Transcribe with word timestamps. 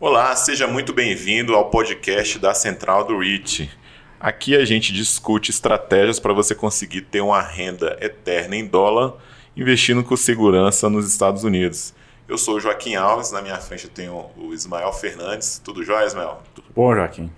Olá, 0.00 0.36
seja 0.36 0.68
muito 0.68 0.92
bem-vindo 0.92 1.56
ao 1.56 1.70
podcast 1.70 2.38
da 2.38 2.54
Central 2.54 3.04
do 3.04 3.18
REIT. 3.18 3.68
Aqui 4.20 4.54
a 4.54 4.64
gente 4.64 4.92
discute 4.92 5.50
estratégias 5.50 6.20
para 6.20 6.32
você 6.32 6.54
conseguir 6.54 7.00
ter 7.00 7.20
uma 7.20 7.42
renda 7.42 7.98
eterna 8.00 8.54
em 8.54 8.64
dólar 8.64 9.14
investindo 9.56 10.04
com 10.04 10.16
segurança 10.16 10.88
nos 10.88 11.10
Estados 11.10 11.42
Unidos. 11.42 11.92
Eu 12.28 12.38
sou 12.38 12.58
o 12.58 12.60
Joaquim 12.60 12.94
Alves, 12.94 13.32
na 13.32 13.42
minha 13.42 13.56
frente 13.56 13.86
eu 13.86 13.90
tenho 13.90 14.26
o 14.36 14.54
Ismael 14.54 14.92
Fernandes. 14.92 15.60
Tudo 15.64 15.82
jóia, 15.82 16.06
Ismael? 16.06 16.44
Tudo 16.54 16.68
bom, 16.72 16.94
Joaquim. 16.94 17.28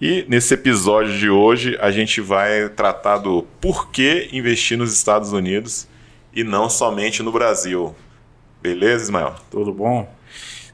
E 0.00 0.26
nesse 0.28 0.52
episódio 0.54 1.16
de 1.16 1.30
hoje 1.30 1.78
a 1.80 1.92
gente 1.92 2.20
vai 2.20 2.70
tratar 2.70 3.18
do 3.18 3.44
porquê 3.60 4.28
investir 4.32 4.76
nos 4.76 4.92
Estados 4.92 5.32
Unidos 5.32 5.86
e 6.34 6.42
não 6.42 6.68
somente 6.68 7.22
no 7.22 7.30
Brasil. 7.30 7.94
Beleza, 8.60 9.04
Ismael? 9.04 9.36
Tudo 9.48 9.72
bom? 9.72 10.12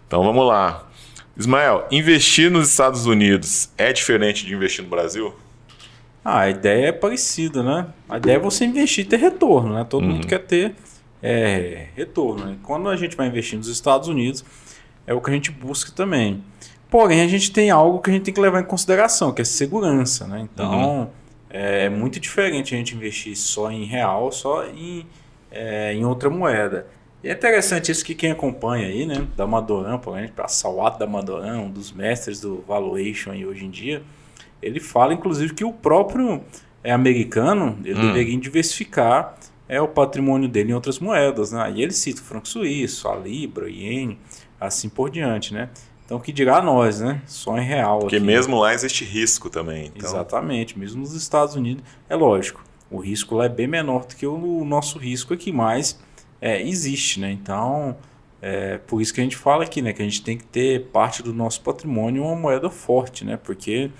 Então 0.07 0.25
vamos 0.25 0.47
lá. 0.47 0.90
Ismael, 1.37 1.87
investir 1.91 2.51
nos 2.51 2.71
Estados 2.71 3.07
Unidos 3.07 3.71
é 3.79 3.93
diferente 3.93 4.45
de 4.45 4.55
investir 4.55 4.85
no 4.85 4.91
Brasil? 4.91 5.35
Ah, 6.25 6.41
a 6.41 6.51
ideia 6.51 6.89
é 6.89 6.93
parecida, 6.93 7.63
né? 7.63 7.87
A 8.09 8.19
ideia 8.19 8.37
é 8.37 8.39
você 8.39 8.65
investir 8.65 9.07
e 9.07 9.09
ter 9.09 9.17
retorno, 9.17 9.75
né? 9.75 9.87
Todo 9.89 10.05
uhum. 10.05 10.11
mundo 10.11 10.27
quer 10.27 10.41
ter 10.41 10.75
é, 11.23 11.89
retorno. 11.97 12.45
Né? 12.45 12.57
Quando 12.63 12.89
a 12.89 12.97
gente 12.97 13.17
vai 13.17 13.27
investir 13.27 13.57
nos 13.57 13.69
Estados 13.69 14.09
Unidos, 14.09 14.45
é 15.07 15.15
o 15.15 15.21
que 15.21 15.31
a 15.31 15.33
gente 15.33 15.51
busca 15.51 15.93
também. 15.93 16.43
Porém, 16.91 17.23
a 17.23 17.29
gente 17.29 17.53
tem 17.53 17.71
algo 17.71 18.01
que 18.01 18.11
a 18.11 18.13
gente 18.13 18.25
tem 18.25 18.35
que 18.35 18.41
levar 18.41 18.61
em 18.61 18.65
consideração, 18.65 19.33
que 19.33 19.41
é 19.41 19.45
segurança, 19.45 20.27
né? 20.27 20.41
Então, 20.53 21.01
uhum. 21.01 21.09
é 21.49 21.89
muito 21.89 22.19
diferente 22.21 22.75
a 22.75 22.79
gente 22.79 22.95
investir 22.95 23.37
só 23.37 23.71
em 23.71 23.85
real, 23.85 24.31
só 24.33 24.67
em, 24.67 25.07
é, 25.51 25.95
em 25.95 26.05
outra 26.05 26.29
moeda. 26.29 26.87
E 27.23 27.29
é 27.29 27.33
interessante 27.33 27.93
isso 27.93 28.05
que 28.05 28.15
quem 28.15 28.31
acompanha 28.31 28.87
aí, 28.87 29.05
né, 29.05 29.27
da 29.37 29.47
Madoran, 29.47 29.99
por 29.99 30.19
exemplo, 30.19 30.45
a 30.45 30.49
Sawato 30.49 30.99
da 30.99 31.07
Madoran, 31.07 31.59
um 31.59 31.71
dos 31.71 31.93
mestres 31.93 32.41
do 32.41 32.65
valuation 32.67 33.33
aí 33.33 33.45
hoje 33.45 33.67
em 33.67 33.71
dia, 33.71 34.03
ele 34.63 34.81
fala 34.81 35.13
inclusive 35.13 35.55
que 35.55 35.65
o 35.65 35.73
próprio 35.73 36.43
é, 36.83 36.93
americano, 36.93 37.79
ele 37.85 37.99
hum. 37.99 38.07
deveria 38.07 38.39
diversificar 38.39 39.37
é, 39.69 39.81
o 39.81 39.87
patrimônio 39.87 40.49
dele 40.49 40.73
em 40.73 40.75
outras 40.75 40.99
moedas, 40.99 41.53
né? 41.53 41.73
E 41.77 41.83
ele 41.83 41.93
cita 41.93 42.21
o 42.21 42.25
franco 42.25 42.49
suíço, 42.49 43.07
a 43.09 43.15
libra, 43.15 43.67
o 43.67 43.69
iene, 43.69 44.19
assim 44.61 44.89
por 44.89 45.11
diante, 45.11 45.55
né? 45.55 45.69
Então, 46.05 46.19
o 46.19 46.21
que 46.21 46.33
dirá 46.33 46.61
nós, 46.61 47.01
né? 47.01 47.23
Só 47.25 47.57
em 47.57 47.65
real. 47.65 48.01
Porque 48.01 48.17
aqui. 48.17 48.25
mesmo 48.25 48.59
lá 48.59 48.75
existe 48.75 49.05
risco 49.05 49.49
também. 49.49 49.93
Então... 49.95 50.11
Exatamente. 50.11 50.77
Mesmo 50.77 51.03
nos 51.03 51.15
Estados 51.15 51.55
Unidos, 51.55 51.85
é 52.09 52.17
lógico. 52.17 52.65
O 52.91 52.99
risco 52.99 53.37
lá 53.37 53.45
é 53.45 53.49
bem 53.49 53.69
menor 53.69 54.05
do 54.05 54.17
que 54.17 54.27
o 54.27 54.65
nosso 54.65 54.99
risco 54.99 55.33
aqui, 55.33 55.53
mas 55.53 56.01
é, 56.41 56.63
existe, 56.63 57.21
né? 57.21 57.31
Então, 57.31 57.97
é 58.41 58.79
por 58.79 59.03
isso 59.03 59.13
que 59.13 59.21
a 59.21 59.25
gente 59.25 59.37
fala 59.37 59.65
aqui, 59.65 59.83
né? 59.83 59.93
Que 59.93 60.03
a 60.03 60.05
gente 60.05 60.23
tem 60.23 60.39
que 60.39 60.45
ter 60.45 60.87
parte 60.87 61.23
do 61.23 61.33
nosso 61.33 61.61
patrimônio 61.61 62.25
uma 62.25 62.37
moeda 62.37 62.71
forte, 62.71 63.25
né? 63.25 63.37
Porque 63.37 63.91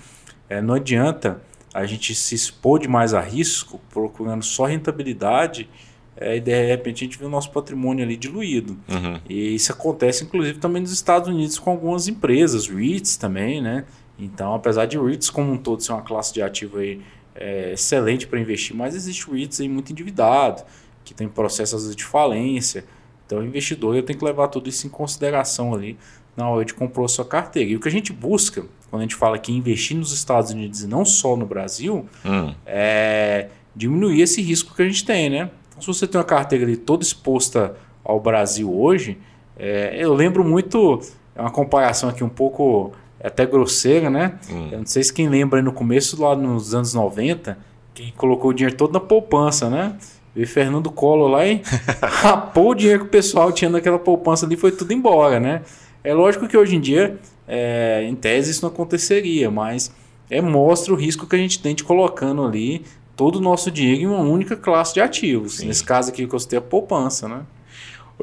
é, 0.49 0.61
não 0.61 0.73
adianta 0.73 1.41
a 1.73 1.85
gente 1.85 2.13
se 2.15 2.35
expor 2.35 2.79
demais 2.79 3.13
a 3.13 3.21
risco, 3.21 3.79
procurando 3.89 4.43
só 4.43 4.65
rentabilidade, 4.65 5.69
é, 6.17 6.35
e 6.37 6.39
de 6.41 6.65
repente 6.67 7.03
a 7.03 7.07
gente 7.07 7.17
vê 7.17 7.25
o 7.25 7.29
nosso 7.29 7.51
patrimônio 7.51 8.03
ali 8.03 8.17
diluído. 8.17 8.77
Uhum. 8.89 9.19
E 9.29 9.55
isso 9.55 9.71
acontece, 9.71 10.23
inclusive, 10.23 10.59
também 10.59 10.81
nos 10.81 10.91
Estados 10.91 11.29
Unidos 11.29 11.57
com 11.57 11.71
algumas 11.71 12.07
empresas, 12.07 12.67
REITs 12.67 13.15
também, 13.15 13.61
né? 13.61 13.85
Então, 14.19 14.53
apesar 14.53 14.85
de 14.85 14.99
REITs 14.99 15.29
como 15.29 15.53
um 15.53 15.57
todo 15.57 15.81
ser 15.81 15.93
uma 15.93 16.01
classe 16.01 16.33
de 16.33 16.41
ativo 16.41 16.79
aí, 16.79 17.01
é, 17.33 17.71
excelente 17.73 18.27
para 18.27 18.39
investir, 18.39 18.75
mas 18.75 18.93
existe 18.93 19.31
REITs 19.31 19.61
aí 19.61 19.69
muito 19.69 19.91
endividado 19.91 20.63
que 21.03 21.13
tem 21.13 21.27
processos 21.27 21.95
de 21.95 22.03
falência. 22.03 22.85
Então, 23.25 23.39
o 23.39 23.45
investidor 23.45 24.01
tem 24.03 24.17
que 24.17 24.23
levar 24.23 24.47
tudo 24.47 24.69
isso 24.69 24.85
em 24.85 24.89
consideração 24.89 25.73
ali 25.73 25.97
na 26.35 26.49
hora 26.49 26.65
de 26.65 26.73
comprar 26.73 27.05
a 27.05 27.07
sua 27.07 27.25
carteira. 27.25 27.69
E 27.71 27.75
o 27.75 27.79
que 27.79 27.87
a 27.87 27.91
gente 27.91 28.11
busca, 28.13 28.65
quando 28.89 29.01
a 29.01 29.03
gente 29.03 29.15
fala 29.15 29.37
que 29.37 29.51
investir 29.51 29.97
nos 29.97 30.11
Estados 30.11 30.51
Unidos 30.51 30.83
e 30.83 30.87
não 30.87 31.05
só 31.05 31.35
no 31.35 31.45
Brasil, 31.45 32.05
hum. 32.25 32.53
é 32.65 33.49
diminuir 33.75 34.21
esse 34.21 34.41
risco 34.41 34.75
que 34.75 34.81
a 34.81 34.85
gente 34.85 35.05
tem, 35.05 35.29
né? 35.29 35.49
Então, 35.69 35.81
se 35.81 35.87
você 35.87 36.07
tem 36.07 36.19
uma 36.19 36.25
carteira 36.25 36.65
ali 36.65 36.77
toda 36.77 37.03
exposta 37.03 37.75
ao 38.03 38.19
Brasil 38.19 38.73
hoje, 38.73 39.17
é, 39.57 39.95
eu 39.97 40.13
lembro 40.13 40.43
muito, 40.43 41.01
é 41.35 41.41
uma 41.41 41.51
comparação 41.51 42.09
aqui 42.09 42.23
um 42.23 42.29
pouco 42.29 42.91
é 43.19 43.27
até 43.27 43.45
grosseira, 43.45 44.09
né? 44.09 44.39
Hum. 44.49 44.69
Eu 44.71 44.79
não 44.79 44.85
sei 44.85 45.03
se 45.03 45.13
quem 45.13 45.29
lembra 45.29 45.59
aí 45.59 45.63
no 45.63 45.71
começo, 45.71 46.19
lá 46.19 46.35
nos 46.35 46.73
anos 46.73 46.93
90, 46.93 47.57
quem 47.93 48.11
colocou 48.17 48.49
o 48.49 48.53
dinheiro 48.53 48.75
todo 48.75 48.91
na 48.91 48.99
poupança, 48.99 49.69
né? 49.69 49.95
Veio 50.33 50.47
Fernando 50.47 50.89
Collor 50.91 51.29
lá 51.29 51.45
e 51.45 51.61
rapou 52.01 52.71
o 52.71 52.75
dinheiro 52.75 53.01
que 53.01 53.05
o 53.07 53.09
pessoal 53.09 53.51
tinha 53.51 53.69
naquela 53.69 53.99
poupança 53.99 54.45
ali 54.45 54.55
foi 54.55 54.71
tudo 54.71 54.93
embora, 54.93 55.39
né? 55.39 55.61
É 56.03 56.13
lógico 56.13 56.47
que 56.47 56.57
hoje 56.57 56.75
em 56.75 56.79
dia, 56.79 57.19
é, 57.47 58.03
em 58.03 58.15
tese, 58.15 58.51
isso 58.51 58.63
não 58.63 58.69
aconteceria, 58.69 59.51
mas 59.51 59.93
é, 60.29 60.41
mostra 60.41 60.93
o 60.93 60.95
risco 60.95 61.27
que 61.27 61.35
a 61.35 61.39
gente 61.39 61.61
tem 61.61 61.75
de 61.75 61.83
colocando 61.83 62.43
ali 62.43 62.85
todo 63.15 63.35
o 63.35 63.41
nosso 63.41 63.69
dinheiro 63.69 64.01
em 64.01 64.07
uma 64.07 64.21
única 64.21 64.55
classe 64.55 64.93
de 64.93 65.01
ativos. 65.01 65.57
Sim. 65.57 65.67
Nesse 65.67 65.83
caso 65.83 66.09
aqui 66.09 66.25
que 66.25 66.33
eu 66.33 66.39
citei 66.39 66.57
a 66.57 66.61
poupança, 66.61 67.27
né? 67.27 67.41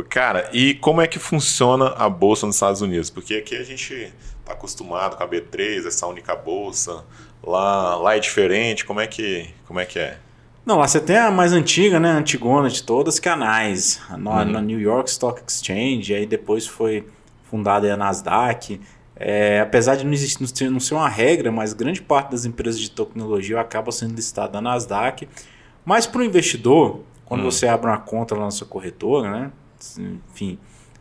Cara, 0.09 0.49
e 0.53 0.75
como 0.75 1.01
é 1.01 1.07
que 1.07 1.19
funciona 1.19 1.89
a 1.97 2.09
bolsa 2.09 2.47
nos 2.47 2.57
Estados 2.57 2.81
Unidos? 2.81 3.11
Porque 3.11 3.35
aqui 3.35 3.57
a 3.57 3.63
gente 3.63 4.13
está 4.41 4.53
acostumado 4.53 5.17
com 5.17 5.23
a 5.23 5.29
B3, 5.29 5.87
essa 5.87 6.07
única 6.07 6.35
bolsa. 6.35 7.05
Lá, 7.43 7.97
lá 7.97 8.17
é 8.17 8.19
diferente. 8.19 8.85
Como 8.85 9.01
é 9.01 9.07
que, 9.07 9.51
como 9.67 9.81
é, 9.81 9.87
que 9.87 9.99
é? 9.99 10.19
Não, 10.69 10.77
lá 10.77 10.87
você 10.87 11.01
tem 11.01 11.17
a 11.17 11.31
mais 11.31 11.55
antiga, 11.55 11.99
né? 11.99 12.11
A 12.11 12.17
antigona 12.19 12.69
de 12.69 12.83
todas, 12.83 13.19
que 13.19 13.27
é 13.27 13.33
a 13.33 13.37
na, 14.19 14.43
uhum. 14.43 14.61
New 14.61 14.79
York 14.79 15.09
Stock 15.09 15.41
Exchange, 15.49 16.13
aí 16.13 16.27
depois 16.27 16.67
foi 16.67 17.07
fundada 17.45 17.91
a 17.91 17.97
Nasdaq. 17.97 18.79
É, 19.17 19.61
apesar 19.61 19.97
de 19.97 20.05
não, 20.05 20.13
existir, 20.13 20.69
não 20.69 20.79
ser 20.79 20.93
uma 20.93 21.09
regra, 21.09 21.51
mas 21.51 21.73
grande 21.73 22.03
parte 22.03 22.33
das 22.33 22.45
empresas 22.45 22.79
de 22.79 22.91
tecnologia 22.91 23.59
acaba 23.59 23.91
sendo 23.91 24.15
listada 24.15 24.61
na 24.61 24.73
Nasdaq. 24.73 25.27
Mas 25.87 26.07
para 26.07 26.21
o 26.21 26.25
investidor, 26.25 27.01
quando 27.25 27.45
uhum. 27.45 27.51
você 27.51 27.67
abre 27.67 27.87
uma 27.87 27.97
conta 27.97 28.35
lá 28.35 28.45
na 28.45 28.51
sua 28.51 28.67
corretora, 28.67 29.31
né? 29.31 29.53
Enfim, 30.29 30.59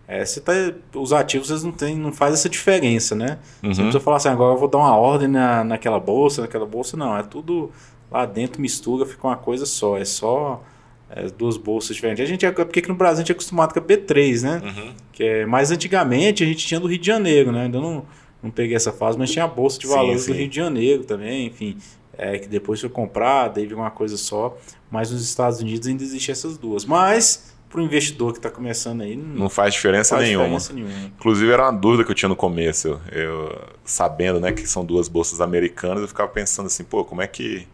é, 0.07 0.23
você 0.23 0.39
tá, 0.39 0.53
os 0.95 1.11
ativos 1.11 1.49
eles 1.49 1.65
não, 1.65 1.73
tem, 1.73 1.93
não 1.93 2.13
faz 2.13 2.33
essa 2.33 2.47
diferença, 2.47 3.13
né? 3.13 3.37
Uhum. 3.61 3.73
Você 3.73 3.81
não 3.81 3.89
precisa 3.89 3.99
falar 3.99 4.15
assim, 4.15 4.29
agora 4.29 4.53
eu 4.53 4.57
vou 4.57 4.69
dar 4.69 4.77
uma 4.77 4.95
ordem 4.95 5.27
na, 5.27 5.65
naquela 5.65 5.99
bolsa, 5.99 6.43
naquela 6.43 6.65
bolsa, 6.65 6.95
não. 6.95 7.17
É 7.17 7.23
tudo 7.23 7.69
lá 8.11 8.25
dentro 8.25 8.61
mistura, 8.61 9.05
fica 9.05 9.27
uma 9.27 9.37
coisa 9.37 9.65
só. 9.65 9.97
É 9.97 10.05
só 10.05 10.63
é, 11.09 11.29
duas 11.29 11.57
bolsas 11.57 11.95
diferentes. 11.95 12.23
A 12.23 12.27
gente 12.27 12.45
é 12.45 12.51
porque 12.51 12.79
aqui 12.79 12.89
no 12.89 12.95
Brasil 12.95 13.17
a 13.17 13.21
gente 13.21 13.31
é 13.31 13.33
acostumado 13.33 13.73
com 13.73 13.79
a 13.79 13.81
B3, 13.81 14.41
né? 14.41 14.61
Uhum. 14.63 14.93
Que 15.11 15.23
é 15.23 15.45
mais 15.45 15.71
antigamente 15.71 16.43
a 16.43 16.47
gente 16.47 16.65
tinha 16.65 16.79
do 16.79 16.87
Rio 16.87 16.99
de 16.99 17.07
Janeiro, 17.07 17.51
né? 17.51 17.63
Ainda 17.63 17.79
não, 17.79 18.05
não 18.41 18.51
peguei 18.51 18.75
essa 18.75 18.91
fase, 18.91 19.17
mas 19.17 19.31
tinha 19.31 19.45
a 19.45 19.47
bolsa 19.47 19.79
de 19.79 19.87
valores 19.87 20.21
sim, 20.21 20.27
sim. 20.27 20.31
do 20.33 20.37
Rio 20.37 20.49
de 20.49 20.55
Janeiro 20.55 21.03
também, 21.03 21.47
enfim. 21.47 21.77
É, 22.17 22.39
que 22.39 22.47
depois 22.47 22.79
foi 22.81 22.89
comprada, 22.89 23.59
aí 23.59 23.65
veio 23.67 23.79
uma 23.79 23.91
coisa 23.91 24.17
só. 24.17 24.57
Mas 24.89 25.11
nos 25.11 25.23
Estados 25.23 25.59
Unidos 25.59 25.87
ainda 25.87 26.03
existem 26.03 26.31
essas 26.31 26.57
duas. 26.57 26.83
Mas 26.83 27.55
para 27.69 27.81
o 27.81 27.83
investidor 27.83 28.31
que 28.31 28.39
está 28.39 28.49
começando 28.49 29.01
aí. 29.01 29.15
Não, 29.15 29.25
não 29.25 29.49
faz, 29.49 29.73
diferença, 29.73 30.15
faz 30.15 30.27
nenhuma. 30.27 30.45
diferença, 30.45 30.73
nenhuma. 30.73 31.11
Inclusive, 31.17 31.51
era 31.51 31.63
uma 31.63 31.73
dúvida 31.73 32.03
que 32.03 32.11
eu 32.11 32.15
tinha 32.15 32.29
no 32.29 32.35
começo. 32.35 32.99
Eu, 33.11 33.55
sabendo 33.83 34.39
né, 34.39 34.51
que 34.51 34.65
são 34.65 34.85
duas 34.85 35.07
bolsas 35.07 35.41
americanas, 35.41 36.01
eu 36.01 36.07
ficava 36.07 36.29
pensando 36.29 36.67
assim, 36.67 36.83
pô, 36.83 37.03
como 37.03 37.21
é 37.21 37.27
que 37.27 37.67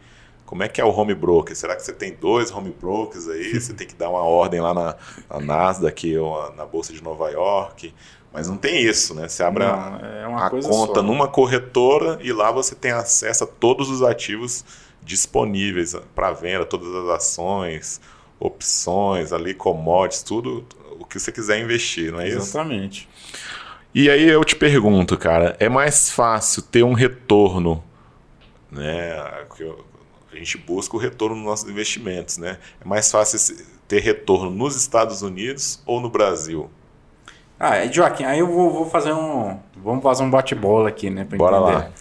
como 0.45 0.63
é 0.63 0.67
que 0.67 0.79
é 0.79 0.85
o 0.85 0.89
home 0.89 1.15
broker? 1.15 1.55
Será 1.55 1.75
que 1.75 1.81
você 1.81 1.93
tem 1.93 2.13
dois 2.13 2.51
home 2.51 2.71
brokers 2.79 3.27
aí? 3.27 3.53
Você 3.59 3.73
tem 3.73 3.87
que 3.87 3.95
dar 3.95 4.09
uma 4.09 4.21
ordem 4.21 4.61
lá 4.61 4.73
na, 4.73 4.95
na 5.29 5.39
Nasdaq 5.39 6.17
ou 6.17 6.53
na 6.53 6.65
Bolsa 6.65 6.93
de 6.93 7.01
Nova 7.03 7.29
York? 7.29 7.93
Mas 8.31 8.49
não 8.49 8.57
tem 8.57 8.81
isso, 8.83 9.13
né? 9.13 9.27
Você 9.27 9.43
abre 9.43 9.63
não, 9.63 9.99
é 9.99 10.25
a 10.25 10.49
conta 10.49 10.95
só. 10.95 11.03
numa 11.03 11.27
corretora 11.27 12.17
e 12.21 12.33
lá 12.33 12.51
você 12.51 12.73
tem 12.73 12.91
acesso 12.91 13.43
a 13.43 13.47
todos 13.47 13.89
os 13.89 14.01
ativos 14.01 14.65
disponíveis 15.03 15.95
para 16.15 16.31
venda, 16.31 16.65
todas 16.65 16.93
as 16.95 17.09
ações, 17.09 18.01
opções, 18.39 19.31
ali 19.31 19.53
commodities, 19.53 20.23
tudo 20.23 20.65
o 20.99 21.05
que 21.05 21.19
você 21.19 21.31
quiser 21.31 21.59
investir, 21.59 22.11
não 22.11 22.21
é 22.21 22.27
isso? 22.27 22.37
Exatamente. 22.37 23.07
E 23.93 24.09
aí 24.09 24.27
eu 24.27 24.43
te 24.43 24.55
pergunto, 24.55 25.17
cara, 25.17 25.55
é 25.59 25.69
mais 25.69 26.09
fácil 26.09 26.63
ter 26.63 26.83
um 26.83 26.93
retorno, 26.93 27.83
né? 28.71 29.45
A 30.33 30.37
gente 30.39 30.57
busca 30.57 30.95
o 30.95 30.99
retorno 30.99 31.35
nos 31.35 31.45
nossos 31.45 31.69
investimentos, 31.69 32.37
né? 32.37 32.57
É 32.79 32.87
mais 32.87 33.09
fácil 33.11 33.55
ter 33.87 33.99
retorno 33.99 34.49
nos 34.49 34.75
Estados 34.75 35.21
Unidos 35.21 35.81
ou 35.85 36.01
no 36.01 36.09
Brasil? 36.09 36.69
Ah, 37.59 37.85
Joaquim, 37.87 38.25
aí 38.25 38.39
eu 38.39 38.47
vou, 38.47 38.71
vou 38.71 38.89
fazer 38.89 39.13
um. 39.13 39.57
Vamos 39.77 40.03
fazer 40.03 40.23
um 40.23 40.29
bate-bola 40.29 40.89
aqui, 40.89 41.09
né? 41.09 41.23
Bora 41.23 41.57
entender. 41.57 41.73
lá. 41.73 41.91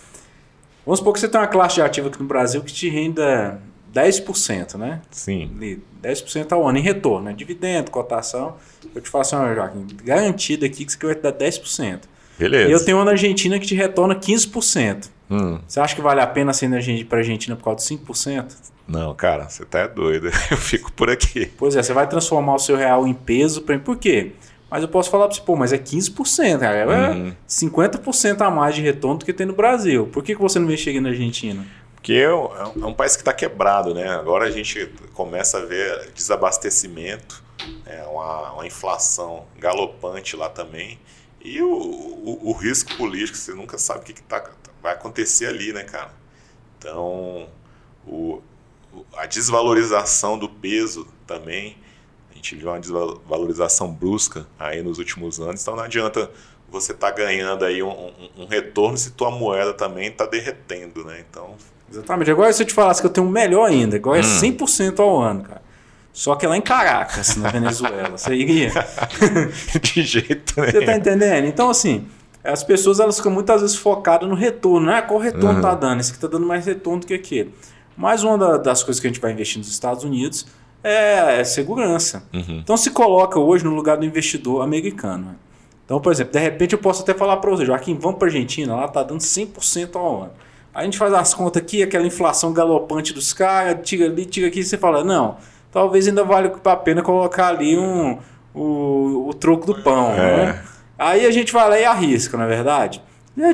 Vamos 0.84 0.98
supor 0.98 1.12
que 1.12 1.20
você 1.20 1.28
tem 1.28 1.40
uma 1.40 1.46
classe 1.46 1.76
de 1.76 1.82
ativo 1.82 2.08
aqui 2.08 2.18
no 2.18 2.26
Brasil 2.26 2.60
que 2.62 2.72
te 2.72 2.88
renda 2.88 3.60
10%, 3.94 4.76
né? 4.76 5.00
Sim. 5.10 5.78
10% 6.02 6.52
ao 6.52 6.66
ano 6.66 6.78
em 6.78 6.82
retorno, 6.82 7.26
né? 7.26 7.32
Dividendo, 7.32 7.90
cotação. 7.90 8.56
Eu 8.94 9.00
te 9.00 9.08
faço 9.08 9.36
assim, 9.36 9.54
Joaquim, 9.54 9.86
garantido 10.02 10.66
aqui 10.66 10.84
que 10.84 10.92
você 10.92 11.06
vai 11.06 11.14
te 11.14 11.20
dar 11.20 11.32
10%. 11.32 12.00
Beleza. 12.38 12.68
E 12.68 12.72
eu 12.72 12.84
tenho 12.84 12.96
uma 12.96 13.04
na 13.04 13.10
Argentina 13.12 13.58
que 13.58 13.66
te 13.66 13.74
retorna 13.74 14.14
15%. 14.16 15.08
Hum. 15.32 15.58
Você 15.66 15.80
acha 15.80 15.94
que 15.94 16.02
vale 16.02 16.20
a 16.20 16.26
pena 16.26 16.52
ser 16.52 16.68
para 17.06 17.18
a 17.18 17.20
Argentina 17.20 17.56
por 17.56 17.64
causa 17.64 17.78
de 17.78 17.96
5%? 17.96 18.52
Não, 18.86 19.14
cara, 19.14 19.48
você 19.48 19.64
tá 19.64 19.86
doido. 19.86 20.26
Eu 20.50 20.56
fico 20.58 20.92
por 20.92 21.08
aqui. 21.08 21.46
Pois 21.56 21.74
é, 21.74 21.82
você 21.82 21.94
vai 21.94 22.06
transformar 22.06 22.54
o 22.54 22.58
seu 22.58 22.76
real 22.76 23.06
em 23.06 23.14
peso. 23.14 23.62
Pra... 23.62 23.78
Por 23.78 23.96
quê? 23.96 24.32
Mas 24.70 24.82
eu 24.82 24.88
posso 24.88 25.10
falar 25.10 25.26
para 25.26 25.34
você, 25.34 25.42
pô, 25.42 25.54
mas 25.54 25.70
é 25.70 25.76
15%, 25.76 26.58
cara. 26.58 26.76
É 26.78 27.10
uhum. 27.10 27.34
50% 27.46 28.40
a 28.40 28.50
mais 28.50 28.74
de 28.74 28.80
retorno 28.80 29.18
do 29.18 29.24
que 29.26 29.32
tem 29.32 29.46
no 29.46 29.52
Brasil. 29.52 30.06
Por 30.06 30.22
que, 30.22 30.34
que 30.34 30.40
você 30.40 30.58
não 30.58 30.64
investir 30.64 30.98
na 30.98 31.10
Argentina? 31.10 31.66
Porque 31.94 32.14
é 32.14 32.34
um, 32.34 32.48
é 32.82 32.86
um 32.86 32.94
país 32.94 33.14
que 33.14 33.20
está 33.20 33.34
quebrado, 33.34 33.94
né? 33.94 34.08
Agora 34.08 34.46
a 34.46 34.50
gente 34.50 34.86
começa 35.12 35.58
a 35.58 35.60
ver 35.66 36.10
desabastecimento, 36.14 37.44
é, 37.84 38.02
uma, 38.04 38.52
uma 38.52 38.66
inflação 38.66 39.44
galopante 39.58 40.36
lá 40.36 40.48
também. 40.48 40.98
E 41.44 41.60
o, 41.60 41.68
o, 41.68 42.50
o, 42.50 42.52
risco 42.52 42.96
político, 42.96 43.36
você 43.36 43.52
nunca 43.52 43.76
sabe 43.76 44.00
o 44.00 44.02
que, 44.04 44.12
que 44.14 44.22
tá, 44.22 44.42
vai 44.82 44.92
acontecer 44.92 45.46
ali, 45.46 45.72
né, 45.72 45.84
cara? 45.84 46.10
Então, 46.78 47.48
o, 48.06 48.42
a 49.16 49.26
desvalorização 49.26 50.38
do 50.38 50.48
peso 50.48 51.06
também, 51.26 51.76
a 52.30 52.34
gente 52.34 52.56
viu 52.56 52.68
uma 52.68 52.80
desvalorização 52.80 53.92
brusca 53.92 54.46
aí 54.58 54.82
nos 54.82 54.98
últimos 54.98 55.40
anos, 55.40 55.62
então 55.62 55.76
não 55.76 55.84
adianta 55.84 56.30
você 56.68 56.92
estar 56.92 57.10
tá 57.10 57.16
ganhando 57.16 57.64
aí 57.64 57.82
um, 57.82 57.90
um, 57.90 58.12
um, 58.38 58.46
retorno 58.46 58.96
se 58.96 59.12
tua 59.12 59.30
moeda 59.30 59.72
também 59.74 60.08
está 60.08 60.26
derretendo, 60.26 61.04
né? 61.04 61.24
Então... 61.28 61.54
Exatamente. 61.90 62.30
Agora 62.30 62.50
se 62.52 62.62
eu 62.62 62.66
te 62.66 62.72
falasse 62.72 63.02
que 63.02 63.06
eu 63.06 63.12
tenho 63.12 63.26
um 63.26 63.30
melhor 63.30 63.68
ainda, 63.68 63.96
agora 63.96 64.18
é 64.18 64.22
hum. 64.22 64.36
é 64.36 64.50
100% 64.50 64.98
ao 64.98 65.20
ano, 65.20 65.42
cara. 65.44 65.62
Só 66.12 66.34
que 66.34 66.46
lá 66.46 66.56
em 66.56 66.62
Caracas, 66.62 67.36
na 67.36 67.50
Venezuela. 67.50 68.10
Você 68.16 68.34
iria? 68.34 68.70
De 69.80 70.02
jeito 70.02 70.60
nenhum. 70.60 70.72
Você 70.72 70.84
tá 70.84 70.96
entendendo? 70.96 71.46
Então, 71.46 71.70
assim, 71.70 72.06
as 72.44 72.64
pessoas 72.64 72.98
elas 72.98 73.16
ficam 73.16 73.30
muitas 73.30 73.60
vezes 73.60 73.76
focadas 73.76 74.28
no 74.28 74.34
retorno, 74.34 74.86
né? 74.86 75.02
Qual 75.02 75.18
retorno 75.18 75.56
uhum. 75.56 75.60
tá 75.60 75.74
dando? 75.74 76.00
Esse 76.00 76.12
que 76.12 76.18
tá 76.18 76.26
dando 76.26 76.46
mais 76.46 76.66
retorno 76.66 77.00
do 77.00 77.06
que 77.06 77.14
aquele. 77.14 77.54
Mais 77.96 78.24
uma 78.24 78.58
das 78.58 78.82
coisas 78.82 79.00
que 79.00 79.06
a 79.06 79.10
gente 79.10 79.20
vai 79.20 79.32
investir 79.32 79.58
nos 79.58 79.68
Estados 79.68 80.02
Unidos 80.02 80.46
é, 80.82 81.40
é 81.40 81.44
segurança. 81.44 82.24
Uhum. 82.32 82.60
Então 82.62 82.76
se 82.76 82.90
coloca 82.90 83.38
hoje 83.38 83.64
no 83.64 83.74
lugar 83.74 83.96
do 83.96 84.04
investidor 84.04 84.62
americano. 84.62 85.36
Então, 85.84 86.00
por 86.00 86.12
exemplo, 86.12 86.32
de 86.32 86.38
repente 86.38 86.72
eu 86.72 86.78
posso 86.78 87.02
até 87.02 87.14
falar 87.14 87.36
para 87.36 87.50
você, 87.50 87.64
Joaquim, 87.64 87.96
vamos 87.98 88.18
para 88.18 88.28
a 88.28 88.30
Argentina, 88.30 88.74
lá 88.74 88.88
tá 88.88 89.02
dando 89.02 89.20
100% 89.20 89.96
ao 89.96 90.22
ano. 90.22 90.32
A 90.74 90.84
gente 90.84 90.96
faz 90.96 91.12
as 91.12 91.34
contas 91.34 91.62
aqui, 91.62 91.82
aquela 91.82 92.06
inflação 92.06 92.52
galopante 92.52 93.12
dos 93.12 93.32
caras, 93.32 93.78
tira 93.82 94.06
ali, 94.06 94.24
tira 94.24 94.48
aqui, 94.48 94.60
e 94.60 94.64
você 94.64 94.78
fala, 94.78 95.04
não, 95.04 95.36
talvez 95.70 96.08
ainda 96.08 96.24
valha 96.24 96.50
a 96.64 96.76
pena 96.76 97.02
colocar 97.02 97.48
ali 97.48 97.78
um, 97.78 98.18
o, 98.54 99.28
o 99.28 99.34
troco 99.34 99.66
do 99.66 99.82
pão. 99.82 100.12
É. 100.12 100.46
Né? 100.46 100.64
Aí 101.02 101.26
a 101.26 101.30
gente 101.30 101.52
vai 101.52 101.68
lá 101.68 101.78
e 101.78 101.84
arrisca, 101.84 102.36
na 102.36 102.44
é 102.44 102.48
verdade. 102.48 103.02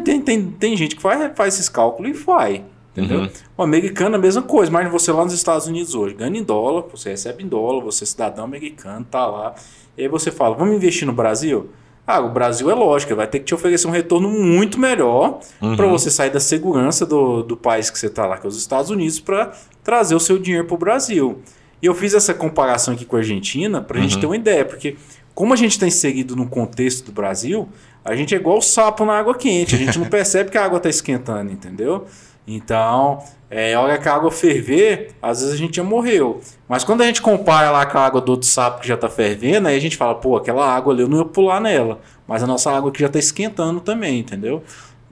Tem, 0.04 0.20
tem, 0.20 0.50
tem 0.50 0.76
gente 0.76 0.96
que 0.96 1.02
faz, 1.02 1.32
faz 1.34 1.54
esses 1.54 1.68
cálculos 1.68 2.10
e 2.10 2.12
vai. 2.12 2.64
Entendeu? 2.92 3.20
Uhum. 3.20 3.28
O 3.56 3.62
americano 3.62 4.16
é 4.16 4.18
a 4.18 4.20
mesma 4.20 4.42
coisa. 4.42 4.70
Imagina 4.70 4.90
você 4.90 5.12
lá 5.12 5.24
nos 5.24 5.32
Estados 5.32 5.66
Unidos 5.66 5.94
hoje, 5.94 6.14
ganha 6.14 6.36
em 6.36 6.42
dólar, 6.42 6.84
você 6.90 7.10
recebe 7.10 7.44
em 7.44 7.48
dólar, 7.48 7.82
você 7.82 8.04
é 8.04 8.06
cidadão 8.06 8.44
americano, 8.44 9.06
tá 9.08 9.26
lá. 9.26 9.54
E 9.96 10.02
aí 10.02 10.08
você 10.08 10.30
fala, 10.30 10.56
vamos 10.56 10.74
investir 10.74 11.06
no 11.06 11.12
Brasil? 11.12 11.70
Ah, 12.06 12.20
o 12.20 12.30
Brasil 12.30 12.70
é 12.70 12.74
lógico, 12.74 13.14
vai 13.14 13.26
ter 13.26 13.38
que 13.38 13.44
te 13.44 13.54
oferecer 13.54 13.86
um 13.86 13.90
retorno 13.90 14.28
muito 14.28 14.80
melhor 14.80 15.40
uhum. 15.60 15.76
para 15.76 15.86
você 15.86 16.10
sair 16.10 16.30
da 16.30 16.40
segurança 16.40 17.06
do, 17.06 17.42
do 17.42 17.56
país 17.56 17.90
que 17.90 17.98
você 17.98 18.06
está 18.06 18.26
lá, 18.26 18.36
que 18.38 18.46
é 18.46 18.48
os 18.48 18.56
Estados 18.56 18.90
Unidos, 18.90 19.20
para 19.20 19.52
trazer 19.84 20.14
o 20.14 20.20
seu 20.20 20.38
dinheiro 20.38 20.66
para 20.66 20.74
o 20.74 20.78
Brasil. 20.78 21.40
E 21.80 21.86
eu 21.86 21.94
fiz 21.94 22.14
essa 22.14 22.34
comparação 22.34 22.94
aqui 22.94 23.04
com 23.04 23.16
a 23.16 23.20
Argentina 23.20 23.80
para 23.80 23.98
a 23.98 24.00
uhum. 24.00 24.08
gente 24.08 24.20
ter 24.20 24.26
uma 24.26 24.36
ideia, 24.36 24.64
porque 24.64 24.96
como 25.38 25.52
a 25.52 25.56
gente 25.56 25.70
está 25.70 25.86
inserido 25.86 26.34
no 26.34 26.48
contexto 26.48 27.06
do 27.06 27.12
Brasil, 27.12 27.68
a 28.04 28.16
gente 28.16 28.34
é 28.34 28.38
igual 28.38 28.58
o 28.58 28.60
sapo 28.60 29.04
na 29.04 29.16
água 29.16 29.36
quente, 29.36 29.72
a 29.76 29.78
gente 29.78 29.96
não 29.96 30.06
percebe 30.10 30.50
que 30.50 30.58
a 30.58 30.64
água 30.64 30.78
está 30.78 30.88
esquentando, 30.88 31.52
entendeu? 31.52 32.06
Então, 32.44 33.22
é, 33.48 33.72
a 33.72 33.80
hora 33.80 33.96
que 33.98 34.08
a 34.08 34.16
água 34.16 34.32
ferver, 34.32 35.12
às 35.22 35.38
vezes 35.38 35.54
a 35.54 35.56
gente 35.56 35.76
já 35.76 35.84
morreu. 35.84 36.40
Mas 36.68 36.82
quando 36.82 37.02
a 37.02 37.06
gente 37.06 37.22
compara 37.22 37.70
lá 37.70 37.86
com 37.86 37.98
a 37.98 38.04
água 38.04 38.20
do 38.20 38.32
outro 38.32 38.48
sapo 38.48 38.80
que 38.80 38.88
já 38.88 38.96
está 38.96 39.08
fervendo, 39.08 39.68
aí 39.68 39.76
a 39.76 39.80
gente 39.80 39.96
fala, 39.96 40.16
pô, 40.16 40.36
aquela 40.36 40.68
água 40.68 40.92
ali 40.92 41.02
eu 41.02 41.08
não 41.08 41.18
ia 41.18 41.24
pular 41.24 41.60
nela. 41.60 42.00
Mas 42.26 42.42
a 42.42 42.46
nossa 42.48 42.72
água 42.72 42.90
aqui 42.90 42.98
já 42.98 43.06
está 43.06 43.20
esquentando 43.20 43.78
também, 43.78 44.18
entendeu? 44.18 44.64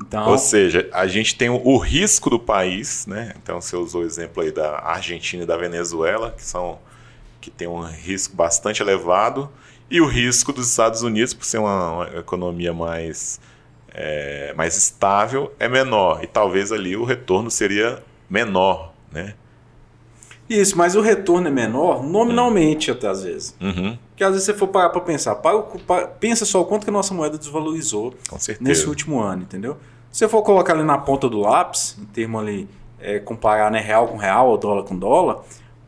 Então... 0.04 0.28
Ou 0.28 0.38
seja, 0.38 0.90
a 0.92 1.06
gente 1.06 1.36
tem 1.36 1.50
o, 1.50 1.64
o, 1.64 1.78
risco 1.78 2.28
do 2.28 2.40
país, 2.40 3.06
né? 3.06 3.32
Então 3.40 3.60
você 3.60 3.76
usou 3.76 4.02
o 4.02 4.04
exemplo 4.04 4.42
aí 4.42 4.50
da 4.50 4.80
Argentina 4.80 5.44
e 5.44 5.46
da 5.46 5.56
Venezuela, 5.56 6.34
que 6.36 6.42
são 6.42 6.80
que 7.40 7.48
tem 7.48 7.68
um 7.68 7.80
risco 7.80 8.34
bastante 8.34 8.82
elevado, 8.82 9.48
e 9.90 10.00
o 10.00 10.06
risco 10.06 10.52
dos 10.52 10.68
Estados 10.68 11.02
Unidos, 11.02 11.32
por 11.32 11.44
ser 11.44 11.58
uma, 11.58 11.92
uma 11.92 12.18
economia 12.18 12.72
mais 12.72 13.40
é, 13.98 14.52
mais 14.54 14.76
estável 14.76 15.52
é 15.58 15.68
menor 15.68 16.22
e 16.22 16.26
talvez 16.26 16.70
ali 16.70 16.94
o 16.96 17.04
retorno 17.04 17.50
seria 17.50 18.02
menor, 18.28 18.92
né? 19.10 19.34
Isso, 20.48 20.76
mas 20.76 20.94
o 20.94 21.00
retorno 21.00 21.48
é 21.48 21.50
menor 21.50 22.04
nominalmente 22.04 22.90
até 22.90 23.08
às 23.08 23.24
vezes. 23.24 23.56
Uhum. 23.60 23.98
Porque 24.10 24.22
às 24.22 24.32
vezes 24.32 24.44
você 24.44 24.54
for 24.54 24.68
parar 24.68 24.90
para 24.90 25.00
pensar, 25.00 25.34
para, 25.36 25.58
para, 25.60 26.06
pensa 26.06 26.44
só 26.44 26.60
o 26.60 26.64
quanto 26.64 26.84
que 26.84 26.90
a 26.90 26.92
nossa 26.92 27.14
moeda 27.14 27.38
desvalorizou 27.38 28.14
nesse 28.60 28.86
último 28.86 29.20
ano, 29.20 29.42
entendeu? 29.42 29.76
Se 30.12 30.20
você 30.20 30.28
for 30.28 30.42
colocar 30.42 30.74
ali 30.74 30.84
na 30.84 30.98
ponta 30.98 31.28
do 31.28 31.40
lápis, 31.40 31.96
em 32.00 32.04
termos 32.04 32.40
ali, 32.40 32.68
é, 33.00 33.18
comparar 33.18 33.70
né, 33.70 33.80
real 33.80 34.08
com 34.08 34.16
real 34.16 34.48
ou 34.48 34.58
dólar 34.58 34.84
com 34.84 34.96
dólar, 34.96 35.38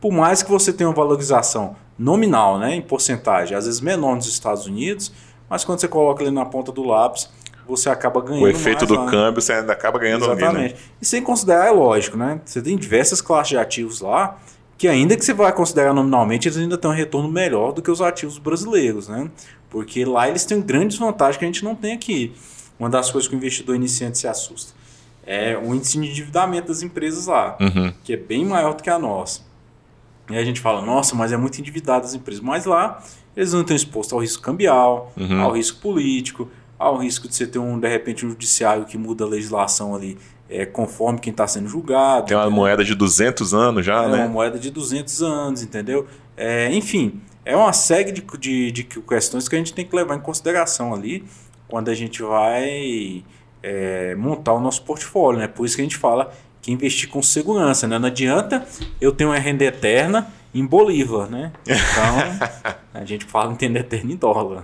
por 0.01 0.11
mais 0.11 0.43
que 0.43 0.49
você 0.49 0.73
tenha 0.73 0.89
uma 0.89 0.95
valorização 0.95 1.75
nominal, 1.99 2.57
né, 2.57 2.75
em 2.75 2.81
porcentagem, 2.81 3.55
às 3.55 3.65
vezes 3.65 3.81
menor 3.81 4.15
nos 4.15 4.27
Estados 4.27 4.65
Unidos, 4.65 5.11
mas 5.49 5.65
quando 5.65 5.81
você 5.81 5.87
coloca 5.87 6.23
ali 6.23 6.31
na 6.31 6.45
ponta 6.45 6.71
do 6.71 6.83
lápis, 6.83 7.29
você 7.67 7.89
acaba 7.89 8.21
ganhando. 8.21 8.45
O 8.45 8.47
efeito 8.47 8.85
do 8.85 8.95
lá. 8.95 9.11
câmbio 9.11 9.41
você 9.41 9.53
ainda 9.53 9.73
acaba 9.73 9.99
ganhando 9.99 10.25
Exatamente. 10.25 10.57
Ali, 10.57 10.73
né? 10.73 10.79
E 11.01 11.05
sem 11.05 11.21
considerar, 11.21 11.67
é 11.67 11.71
lógico, 11.71 12.17
né? 12.17 12.41
Você 12.43 12.61
tem 12.61 12.75
diversas 12.77 13.21
classes 13.21 13.49
de 13.49 13.57
ativos 13.57 14.01
lá 14.01 14.37
que 14.77 14.87
ainda 14.87 15.17
que 15.17 15.25
você 15.25 15.33
vai 15.33 15.51
considerar 15.51 15.93
nominalmente, 15.93 16.47
eles 16.47 16.57
ainda 16.57 16.77
têm 16.77 16.89
um 16.89 16.93
retorno 16.93 17.29
melhor 17.29 17.73
do 17.73 17.81
que 17.81 17.91
os 17.91 18.01
ativos 18.01 18.37
brasileiros, 18.37 19.09
né? 19.09 19.29
Porque 19.69 20.05
lá 20.05 20.29
eles 20.29 20.45
têm 20.45 20.61
grandes 20.61 20.97
vantagens 20.97 21.37
que 21.37 21.43
a 21.43 21.47
gente 21.47 21.65
não 21.65 21.75
tem 21.75 21.93
aqui. 21.93 22.33
Uma 22.79 22.89
das 22.89 23.11
coisas 23.11 23.27
que 23.27 23.35
o 23.35 23.37
investidor 23.37 23.75
iniciante 23.75 24.17
se 24.17 24.25
assusta 24.25 24.73
é 25.27 25.57
o 25.57 25.75
índice 25.75 25.99
de 25.99 26.09
endividamento 26.09 26.69
das 26.69 26.81
empresas 26.81 27.27
lá, 27.27 27.57
uhum. 27.59 27.93
que 28.03 28.13
é 28.13 28.17
bem 28.17 28.45
maior 28.45 28.73
do 28.73 28.81
que 28.81 28.89
a 28.89 28.97
nossa. 28.97 29.41
E 30.29 30.37
a 30.37 30.43
gente 30.43 30.59
fala, 30.61 30.81
nossa, 30.81 31.15
mas 31.15 31.31
é 31.31 31.37
muito 31.37 31.59
endividado 31.59 32.05
as 32.05 32.13
empresas. 32.13 32.41
Mas 32.41 32.65
lá 32.65 33.01
eles 33.35 33.53
não 33.53 33.61
estão 33.61 33.75
expostos 33.75 34.13
ao 34.13 34.19
risco 34.19 34.41
cambial, 34.43 35.11
uhum. 35.17 35.41
ao 35.41 35.51
risco 35.51 35.79
político, 35.79 36.49
há 36.77 36.89
o 36.89 36.97
risco 36.97 37.27
de 37.27 37.35
você 37.35 37.47
ter 37.47 37.59
um, 37.59 37.79
de 37.79 37.87
repente, 37.87 38.25
um 38.25 38.29
judiciário 38.29 38.85
que 38.85 38.97
muda 38.97 39.23
a 39.23 39.27
legislação 39.27 39.95
ali 39.95 40.17
é, 40.49 40.65
conforme 40.65 41.19
quem 41.19 41.31
está 41.31 41.47
sendo 41.47 41.67
julgado. 41.67 42.25
Tem 42.25 42.35
uma 42.35 42.43
entendeu? 42.43 42.55
moeda 42.55 42.83
de 42.83 42.95
200 42.95 43.53
anos 43.53 43.85
já, 43.85 44.03
é 44.03 44.07
né? 44.07 44.17
uma 44.19 44.27
moeda 44.27 44.57
de 44.57 44.71
200 44.71 45.21
anos, 45.21 45.61
entendeu? 45.61 46.07
É, 46.35 46.73
enfim, 46.73 47.21
é 47.45 47.55
uma 47.55 47.73
série 47.73 48.11
de, 48.11 48.21
de, 48.37 48.71
de, 48.71 48.83
questões 48.83 49.47
que 49.47 49.55
a 49.55 49.57
gente 49.59 49.73
tem 49.73 49.85
que 49.85 49.95
levar 49.95 50.15
em 50.15 50.21
consideração 50.21 50.93
ali 50.93 51.23
quando 51.67 51.89
a 51.89 51.93
gente 51.93 52.21
vai 52.23 53.23
é, 53.61 54.15
montar 54.15 54.53
o 54.53 54.59
nosso 54.59 54.83
portfólio, 54.83 55.39
né? 55.39 55.47
Por 55.47 55.65
isso 55.65 55.75
que 55.75 55.81
a 55.81 55.85
gente 55.85 55.97
fala 55.97 56.31
que 56.61 56.71
investir 56.71 57.09
com 57.09 57.21
segurança, 57.21 57.87
né? 57.87 57.97
Não 57.97 58.07
adianta 58.07 58.65
eu 58.99 59.11
ter 59.11 59.25
uma 59.25 59.37
renda 59.37 59.63
eterna 59.63 60.31
em 60.53 60.65
Bolívar, 60.65 61.29
né? 61.29 61.51
Então, 61.63 62.75
a 62.93 63.05
gente 63.05 63.25
fala 63.25 63.53
em 63.53 63.57
renda 63.59 63.79
eterna 63.79 64.11
em 64.11 64.15
dólar. 64.15 64.63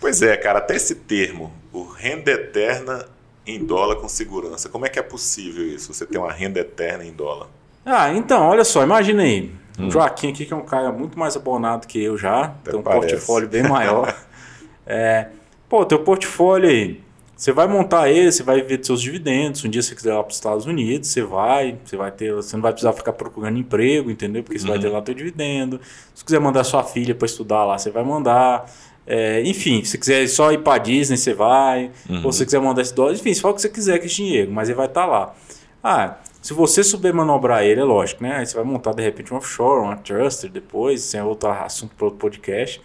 Pois 0.00 0.22
é, 0.22 0.36
cara, 0.36 0.58
até 0.58 0.76
esse 0.76 0.94
termo, 0.94 1.52
o 1.72 1.84
renda 1.84 2.30
eterna 2.30 3.06
em 3.46 3.64
dólar 3.64 3.96
com 3.96 4.08
segurança. 4.08 4.68
Como 4.68 4.84
é 4.84 4.88
que 4.88 4.98
é 4.98 5.02
possível 5.02 5.66
isso? 5.66 5.92
Você 5.94 6.04
ter 6.04 6.18
uma 6.18 6.32
renda 6.32 6.60
eterna 6.60 7.04
em 7.04 7.12
dólar? 7.12 7.48
Ah, 7.84 8.12
então, 8.12 8.48
olha 8.48 8.64
só, 8.64 8.82
imagina 8.82 9.22
aí. 9.22 9.52
Hum. 9.78 9.86
O 9.86 9.90
Joaquim 9.90 10.30
aqui, 10.30 10.44
que 10.44 10.52
é 10.52 10.56
um 10.56 10.64
cara 10.64 10.90
muito 10.90 11.18
mais 11.18 11.36
abonado 11.36 11.86
que 11.86 12.02
eu 12.02 12.18
já, 12.18 12.46
Até 12.46 12.72
tem 12.72 12.80
um 12.80 12.82
parece. 12.82 13.08
portfólio 13.08 13.48
bem 13.48 13.62
maior. 13.62 14.12
é, 14.84 15.28
pô, 15.68 15.84
teu 15.84 16.00
portfólio 16.00 16.68
aí, 16.68 17.00
você 17.36 17.52
vai 17.52 17.68
montar 17.68 18.08
ele, 18.08 18.32
você 18.32 18.42
vai 18.42 18.62
ver 18.62 18.82
seus 18.82 19.02
dividendos. 19.02 19.62
Um 19.62 19.68
dia 19.68 19.82
você 19.82 19.94
quiser 19.94 20.08
ir 20.08 20.14
lá 20.14 20.22
para 20.22 20.30
os 20.30 20.36
Estados 20.36 20.64
Unidos, 20.64 21.08
você 21.08 21.22
vai, 21.22 21.78
você 21.84 21.94
vai 21.94 22.10
ter, 22.10 22.32
você 22.32 22.56
não 22.56 22.62
vai 22.62 22.72
precisar 22.72 22.94
ficar 22.94 23.12
procurando 23.12 23.58
emprego, 23.58 24.10
entendeu? 24.10 24.42
Porque 24.42 24.58
você 24.58 24.64
uhum. 24.64 24.72
vai 24.72 24.80
ter 24.80 24.88
lá 24.88 25.02
teu 25.02 25.14
dividendo. 25.14 25.78
Se 26.14 26.24
quiser 26.24 26.40
mandar 26.40 26.64
sua 26.64 26.82
filha 26.82 27.14
para 27.14 27.26
estudar 27.26 27.64
lá, 27.64 27.76
você 27.76 27.90
vai 27.90 28.02
mandar. 28.02 28.64
É, 29.06 29.42
enfim, 29.44 29.84
se 29.84 29.98
quiser 29.98 30.26
só 30.28 30.50
ir 30.50 30.62
para 30.62 30.78
Disney, 30.78 31.18
você 31.18 31.34
vai. 31.34 31.90
Uhum. 32.08 32.22
Ou 32.24 32.32
se 32.32 32.42
quiser 32.42 32.58
mandar 32.58 32.80
esse 32.80 32.94
dólar, 32.94 33.12
enfim, 33.12 33.34
se 33.34 33.42
for 33.42 33.50
o 33.50 33.54
que 33.54 33.60
você 33.60 33.68
quiser 33.68 33.98
com 33.98 34.06
esse 34.06 34.16
dinheiro, 34.16 34.50
mas 34.50 34.70
ele 34.70 34.76
vai 34.76 34.86
estar 34.86 35.02
tá 35.02 35.06
lá. 35.06 35.34
Ah, 35.84 36.16
se 36.40 36.54
você 36.54 36.82
souber 36.82 37.12
manobrar 37.12 37.64
ele, 37.64 37.80
é 37.82 37.84
lógico, 37.84 38.22
né? 38.22 38.36
Aí 38.36 38.46
você 38.46 38.54
vai 38.54 38.64
montar 38.64 38.94
de 38.94 39.02
repente 39.02 39.34
um 39.34 39.36
offshore, 39.36 39.84
uma 39.84 39.96
truster 39.96 40.48
depois, 40.50 41.02
sem 41.02 41.20
outro 41.20 41.50
assunto 41.50 41.94
para 41.94 42.06
outro 42.06 42.18
podcast. 42.18 42.80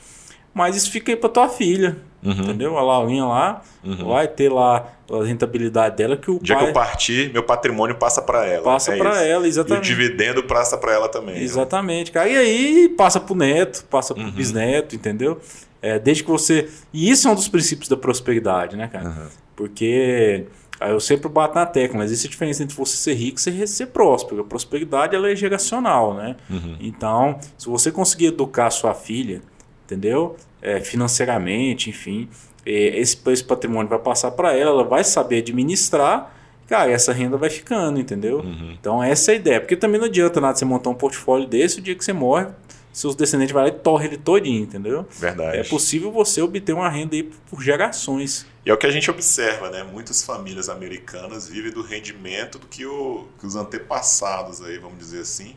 Mas 0.53 0.75
isso 0.75 0.91
fica 0.91 1.11
aí 1.11 1.15
para 1.15 1.29
tua 1.29 1.47
filha, 1.47 1.97
uhum. 2.23 2.31
entendeu? 2.31 2.77
A 2.77 2.81
Laurinha 2.81 3.25
lá 3.25 3.61
uhum. 3.83 4.07
vai 4.07 4.27
ter 4.27 4.49
lá 4.49 4.87
a 5.11 5.23
rentabilidade 5.23 5.97
dela 5.97 6.15
que 6.15 6.31
o 6.31 6.39
dia 6.39 6.55
pai... 6.55 6.63
que 6.63 6.69
eu 6.69 6.73
partir, 6.73 7.33
meu 7.33 7.43
patrimônio 7.43 7.95
passa 7.95 8.21
para 8.21 8.45
ela. 8.45 8.63
Passa 8.63 8.93
é 8.93 8.97
para 8.97 9.21
ela, 9.21 9.47
exatamente. 9.47 9.89
E 9.89 9.93
o 9.93 9.95
dividendo 9.95 10.43
passa 10.43 10.77
para 10.77 10.93
ela 10.93 11.09
também. 11.09 11.35
Né? 11.35 11.43
Exatamente, 11.43 12.11
cara. 12.11 12.29
E 12.29 12.37
aí 12.37 12.89
passa 12.89 13.19
para 13.19 13.33
o 13.33 13.35
neto, 13.35 13.83
passa 13.89 14.13
para 14.13 14.23
o 14.23 14.25
uhum. 14.27 14.31
bisneto, 14.31 14.95
entendeu? 14.95 15.39
É, 15.81 15.97
desde 15.97 16.23
que 16.23 16.29
você. 16.29 16.69
E 16.93 17.09
isso 17.09 17.27
é 17.27 17.31
um 17.31 17.35
dos 17.35 17.47
princípios 17.47 17.89
da 17.89 17.97
prosperidade, 17.97 18.75
né, 18.77 18.87
cara? 18.87 19.09
Uhum. 19.09 19.27
Porque 19.55 20.45
eu 20.89 20.99
sempre 20.99 21.29
bato 21.29 21.55
na 21.55 21.65
tecla, 21.65 21.97
mas 21.99 22.11
existe 22.11 22.27
a 22.27 22.31
diferença 22.31 22.63
entre 22.63 22.75
você 22.75 22.95
ser 22.95 23.13
rico 23.13 23.37
e 23.37 23.41
ser, 23.41 23.67
ser 23.67 23.87
próspero. 23.87 24.41
A 24.41 24.43
prosperidade 24.43 25.15
ela 25.15 25.29
é 25.29 25.35
geracional, 25.35 26.13
né? 26.13 26.35
Uhum. 26.49 26.77
Então, 26.79 27.39
se 27.57 27.67
você 27.67 27.91
conseguir 27.91 28.27
educar 28.27 28.67
a 28.67 28.71
sua 28.71 28.93
filha, 28.93 29.41
entendeu? 29.85 30.35
É, 30.61 30.79
financeiramente, 30.79 31.89
enfim. 31.89 32.29
Esse, 32.65 33.17
esse 33.27 33.43
patrimônio 33.43 33.89
vai 33.89 33.99
passar 33.99 34.31
para 34.31 34.53
ela, 34.53 34.71
ela 34.71 34.83
vai 34.83 35.03
saber 35.03 35.39
administrar, 35.39 36.31
cara, 36.67 36.91
essa 36.91 37.11
renda 37.11 37.35
vai 37.35 37.49
ficando, 37.49 37.99
entendeu? 37.99 38.39
Uhum. 38.39 38.75
Então 38.79 39.03
essa 39.03 39.31
é 39.31 39.33
a 39.33 39.35
ideia. 39.37 39.59
Porque 39.59 39.75
também 39.75 39.99
não 39.99 40.07
adianta 40.07 40.39
nada 40.39 40.55
você 40.55 40.65
montar 40.65 40.89
um 40.89 40.93
portfólio 40.93 41.47
desse, 41.47 41.79
o 41.79 41.81
dia 41.81 41.95
que 41.95 42.05
você 42.05 42.13
morre, 42.13 42.47
seus 42.93 43.15
descendentes 43.15 43.53
vão 43.53 43.63
lá 43.63 43.69
e 43.69 43.71
torrem 43.71 44.07
ele 44.07 44.17
todinho, 44.17 44.63
entendeu? 44.63 45.07
Verdade. 45.11 45.57
É 45.57 45.63
possível 45.63 46.11
você 46.11 46.41
obter 46.41 46.73
uma 46.73 46.89
renda 46.89 47.15
aí 47.15 47.23
por 47.23 47.61
gerações. 47.61 48.45
E 48.65 48.69
é 48.69 48.73
o 48.73 48.77
que 48.77 48.85
a 48.85 48.91
gente 48.91 49.09
observa, 49.09 49.69
né? 49.69 49.83
Muitas 49.83 50.23
famílias 50.23 50.69
americanas 50.69 51.47
vivem 51.47 51.71
do 51.71 51.81
rendimento 51.81 52.59
do 52.59 52.67
que, 52.67 52.85
o, 52.85 53.27
que 53.39 53.45
os 53.45 53.55
antepassados 53.55 54.61
aí, 54.61 54.77
vamos 54.77 54.99
dizer 54.99 55.21
assim, 55.21 55.55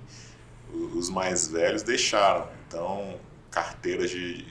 os 0.95 1.11
mais 1.11 1.49
velhos 1.49 1.83
deixaram. 1.83 2.47
Então, 2.69 3.17
carteiras 3.51 4.11
de, 4.11 4.45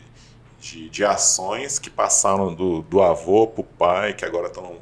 de, 0.64 0.90
de 0.90 1.04
ações 1.04 1.78
que 1.78 1.90
passaram 1.90 2.54
do, 2.54 2.82
do 2.84 3.02
avô 3.02 3.46
para 3.46 3.62
o 3.62 3.64
pai, 3.66 4.14
que 4.14 4.24
agora 4.24 4.48
estão 4.48 4.82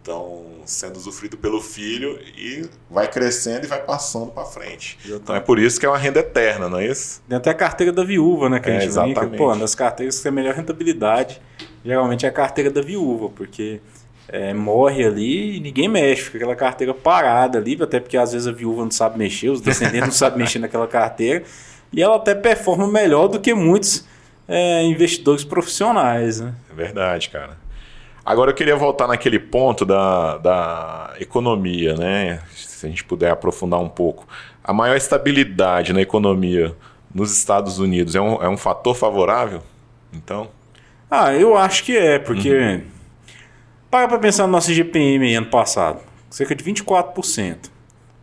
estão 0.00 0.44
sendo 0.64 0.96
usufruído 0.96 1.36
pelo 1.36 1.60
filho 1.60 2.20
e 2.36 2.64
vai 2.88 3.10
crescendo 3.10 3.64
e 3.64 3.66
vai 3.66 3.82
passando 3.82 4.30
para 4.30 4.44
frente. 4.44 4.96
Então 5.04 5.34
é 5.34 5.40
por 5.40 5.58
isso 5.58 5.80
que 5.80 5.86
é 5.86 5.88
uma 5.88 5.98
renda 5.98 6.20
eterna, 6.20 6.68
não 6.68 6.78
é 6.78 6.86
isso? 6.86 7.20
Tem 7.28 7.36
até 7.36 7.50
a 7.50 7.54
carteira 7.54 7.92
da 7.92 8.04
viúva, 8.04 8.48
né? 8.48 8.60
Que 8.60 8.70
é, 8.70 8.76
a 8.76 8.80
gente 8.80 8.88
exatamente. 8.88 9.18
brinca. 9.18 9.36
Pô, 9.36 9.52
das 9.56 9.74
carteiras 9.74 10.16
que 10.16 10.22
tem 10.22 10.30
a 10.30 10.32
melhor 10.32 10.54
rentabilidade, 10.54 11.42
geralmente 11.84 12.24
é 12.24 12.28
a 12.28 12.32
carteira 12.32 12.70
da 12.70 12.80
viúva, 12.80 13.30
porque 13.30 13.80
é, 14.28 14.54
morre 14.54 15.04
ali 15.04 15.56
e 15.56 15.60
ninguém 15.60 15.88
mexe, 15.88 16.22
fica 16.22 16.38
aquela 16.38 16.54
carteira 16.54 16.94
parada 16.94 17.58
ali, 17.58 17.76
até 17.80 17.98
porque 17.98 18.16
às 18.16 18.30
vezes 18.30 18.46
a 18.46 18.52
viúva 18.52 18.84
não 18.84 18.92
sabe 18.92 19.18
mexer, 19.18 19.48
os 19.48 19.60
descendentes 19.60 20.06
não 20.06 20.12
sabem 20.12 20.38
mexer 20.38 20.60
naquela 20.60 20.86
carteira, 20.86 21.42
e 21.92 22.00
ela 22.00 22.14
até 22.14 22.32
performa 22.32 22.86
melhor 22.86 23.26
do 23.26 23.40
que 23.40 23.52
muitos 23.52 24.04
é, 24.48 24.82
investidores 24.84 25.44
profissionais. 25.44 26.40
Né? 26.40 26.54
É 26.70 26.74
verdade, 26.74 27.28
cara. 27.30 27.56
Agora 28.24 28.50
eu 28.50 28.54
queria 28.54 28.74
voltar 28.74 29.06
naquele 29.06 29.38
ponto 29.38 29.84
da, 29.84 30.38
da 30.38 31.14
economia, 31.20 31.94
né? 31.94 32.42
Se 32.50 32.84
a 32.84 32.88
gente 32.88 33.04
puder 33.04 33.30
aprofundar 33.30 33.80
um 33.80 33.88
pouco. 33.88 34.26
A 34.64 34.72
maior 34.72 34.96
estabilidade 34.96 35.92
na 35.92 36.00
economia 36.00 36.74
nos 37.14 37.36
Estados 37.36 37.78
Unidos 37.78 38.16
é 38.16 38.20
um, 38.20 38.42
é 38.42 38.48
um 38.48 38.56
fator 38.56 38.96
favorável? 38.96 39.62
Então. 40.12 40.48
Ah, 41.08 41.32
eu 41.32 41.56
acho 41.56 41.84
que 41.84 41.96
é, 41.96 42.18
porque. 42.18 42.52
Uhum. 42.52 42.82
Para 43.88 44.08
para 44.08 44.18
pensar 44.18 44.46
no 44.46 44.52
nosso 44.52 44.74
GPM 44.74 45.36
ano 45.36 45.46
passado, 45.46 46.00
cerca 46.28 46.54
de 46.54 46.64
24%. 46.64 47.70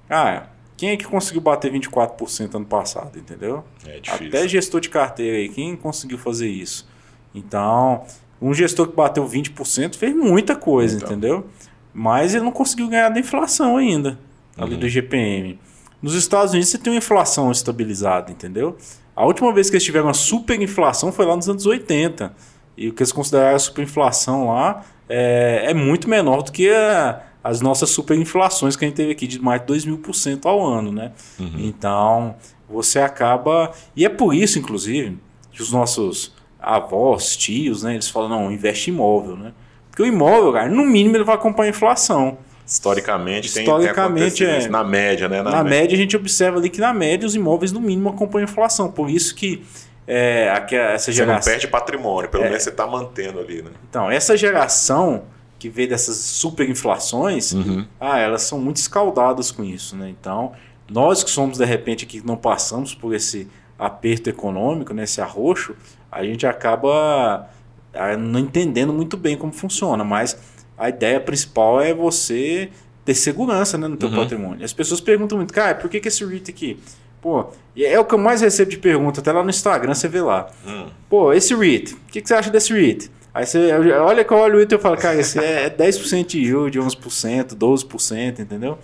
Ah, 0.10 0.44
quem 0.76 0.90
é 0.90 0.98
que 0.98 1.06
conseguiu 1.06 1.42
bater 1.42 1.72
24% 1.72 2.56
ano 2.56 2.66
passado, 2.66 3.18
entendeu? 3.18 3.64
É 3.86 4.00
difícil. 4.00 4.28
Até 4.28 4.48
gestor 4.48 4.82
de 4.82 4.90
carteira 4.90 5.38
aí, 5.38 5.50
quem 5.50 5.76
conseguiu 5.76 6.18
fazer 6.18 6.50
isso? 6.50 6.88
Então, 7.34 8.04
um 8.42 8.54
gestor 8.54 8.88
que 8.88 8.96
bateu 8.96 9.28
20% 9.28 9.96
fez 9.96 10.16
muita 10.16 10.56
coisa, 10.56 10.98
então. 10.98 11.10
entendeu? 11.10 11.48
Mas 11.94 12.34
ele 12.34 12.44
não 12.44 12.52
conseguiu 12.52 12.88
ganhar 12.88 13.10
da 13.10 13.20
inflação 13.20 13.78
ainda, 13.78 14.20
ali 14.58 14.74
uhum. 14.74 14.80
do 14.80 14.90
GPM. 14.90 15.60
Nos 16.02 16.16
Estados 16.16 16.52
Unidos 16.52 16.70
você 16.70 16.78
tem 16.78 16.92
uma 16.92 16.98
inflação 16.98 17.52
estabilizada, 17.52 18.32
entendeu? 18.32 18.78
A 19.16 19.26
última 19.26 19.54
vez 19.54 19.70
que 19.70 19.76
eles 19.76 19.84
tiveram 19.86 20.08
uma 20.08 20.14
superinflação 20.14 21.12
foi 21.12 21.26
lá 21.26 21.36
nos 21.36 21.48
anos 21.48 21.66
80. 21.66 22.34
E 22.76 22.90
o 22.90 22.94
que 22.94 23.04
eles 23.04 23.12
consideraram 23.12 23.56
a 23.56 23.60
superinflação 23.60 24.48
lá 24.48 24.84
é, 25.08 25.66
é 25.68 25.74
muito 25.74 26.10
menor 26.10 26.42
do 26.42 26.52
que 26.52 26.70
a, 26.70 27.22
as 27.44 27.60
nossas 27.60 27.90
superinflações 27.90 28.76
que 28.76 28.86
a 28.86 28.88
gente 28.88 28.96
teve 28.96 29.12
aqui 29.12 29.28
de 29.28 29.40
mais 29.40 29.60
de 29.62 29.68
2 29.68 29.86
mil 29.86 29.98
por 29.98 30.16
cento 30.16 30.48
ao 30.48 30.66
ano, 30.66 30.92
né? 30.92 31.12
Uhum. 31.38 31.56
Então, 31.58 32.36
você 32.70 33.00
acaba... 33.00 33.72
E 33.96 34.06
é 34.06 34.10
por 34.10 34.34
isso, 34.34 34.58
inclusive, 34.58 35.18
que 35.52 35.62
os 35.62 35.72
nossos 35.72 36.34
avós, 36.60 37.36
tios, 37.36 37.84
né? 37.84 37.94
Eles 37.94 38.10
falam, 38.10 38.30
não, 38.30 38.52
investe 38.52 38.90
em 38.90 38.94
imóvel, 38.94 39.36
né? 39.36 39.52
Porque 39.90 40.02
o 40.02 40.06
imóvel, 40.06 40.54
cara, 40.54 40.70
no 40.70 40.86
mínimo 40.86 41.18
ele 41.18 41.26
vai 41.26 41.36
acompanhar 41.36 41.68
a 41.68 41.70
inflação. 41.72 42.38
Historicamente, 42.66 43.48
Historicamente 43.48 44.46
tem, 44.46 44.56
tem 44.56 44.66
é, 44.66 44.70
na 44.70 44.84
média, 44.84 45.28
né? 45.28 45.42
Na, 45.42 45.52
na 45.52 45.64
média. 45.64 45.82
média. 45.82 45.96
a 45.96 45.98
gente 46.00 46.16
observa 46.16 46.58
ali 46.58 46.70
que 46.70 46.80
na 46.80 46.94
média 46.94 47.28
os 47.28 47.36
imóveis 47.36 47.74
no 47.74 47.82
mínimo 47.82 48.10
acompanham 48.10 48.48
a 48.48 48.50
inflação. 48.50 48.90
Por 48.90 49.10
isso 49.10 49.36
que 49.36 49.64
é, 50.08 50.50
aqui, 50.50 50.76
essa 50.76 51.12
geração... 51.12 51.42
Você 51.42 51.50
não 51.50 51.54
perde 51.54 51.68
patrimônio, 51.68 52.30
pelo 52.30 52.44
é, 52.44 52.48
menos 52.48 52.64
você 52.64 52.70
está 52.70 52.88
mantendo 52.88 53.40
ali, 53.40 53.62
né? 53.62 53.72
Então, 53.90 54.10
essa 54.10 54.38
geração 54.38 55.24
que 55.64 55.70
vê 55.70 55.88
dessas 55.88 56.18
superinflações, 56.18 57.54
uhum. 57.54 57.86
ah, 57.98 58.20
elas 58.20 58.42
são 58.42 58.60
muito 58.60 58.76
escaldadas 58.76 59.50
com 59.50 59.64
isso, 59.64 59.96
né? 59.96 60.10
Então, 60.10 60.52
nós 60.92 61.24
que 61.24 61.30
somos 61.30 61.58
de 61.58 61.64
repente 61.64 62.04
aqui 62.04 62.20
que 62.20 62.28
não 62.28 62.36
passamos 62.36 62.94
por 62.94 63.16
esse 63.16 63.48
aperto 63.80 64.30
econômico, 64.30 64.94
né, 64.94 65.06
esse 65.06 65.22
arroxo, 65.22 65.74
a 66.12 66.22
gente 66.22 66.46
acaba 66.46 67.50
ah, 67.94 68.18
não 68.18 68.42
entendendo 68.42 68.92
muito 68.92 69.16
bem 69.16 69.38
como 69.38 69.54
funciona, 69.54 70.04
mas 70.04 70.38
a 70.78 70.90
ideia 70.90 71.18
principal 71.18 71.80
é 71.80 71.94
você 71.94 72.70
ter 73.06 73.16
segurança 73.16 73.78
né, 73.78 73.88
no 73.88 73.96
teu 73.96 74.10
uhum. 74.10 74.16
patrimônio. 74.18 74.66
As 74.66 74.74
pessoas 74.74 75.00
perguntam 75.00 75.38
muito, 75.38 75.54
cara, 75.54 75.76
por 75.76 75.90
que, 75.90 76.02
que 76.02 76.10
esse 76.10 76.26
REIT 76.26 76.52
aqui? 76.52 76.78
Pô, 77.22 77.46
é 77.78 77.98
o 77.98 78.04
que 78.04 78.16
eu 78.16 78.20
mais 78.20 78.42
recebo 78.42 78.70
de 78.70 78.78
pergunta, 78.78 79.22
até 79.22 79.32
lá 79.32 79.42
no 79.42 79.50
Instagram 79.50 79.94
você 79.94 80.10
vê 80.10 80.20
lá. 80.20 80.50
Hum. 80.68 80.88
Pô, 81.10 81.32
esse 81.32 81.56
REIT, 81.56 81.94
o 81.94 82.12
que, 82.12 82.22
que 82.22 82.28
você 82.28 82.34
acha 82.34 82.50
desse 82.50 82.74
REIT? 82.74 83.10
Aí 83.34 83.46
você 83.46 83.72
olha 83.72 84.24
que 84.24 84.32
eu 84.32 84.38
olho 84.38 84.56
o 84.56 84.58
REIT 84.58 84.72
e 84.72 84.76
eu 84.76 84.80
falo, 84.80 84.96
cara, 84.96 85.20
esse 85.20 85.40
é 85.40 85.70
10% 85.70 86.26
de 86.28 86.40
yield, 86.40 86.80
11%, 86.80 87.56
12%, 87.56 88.40
entendeu? 88.40 88.78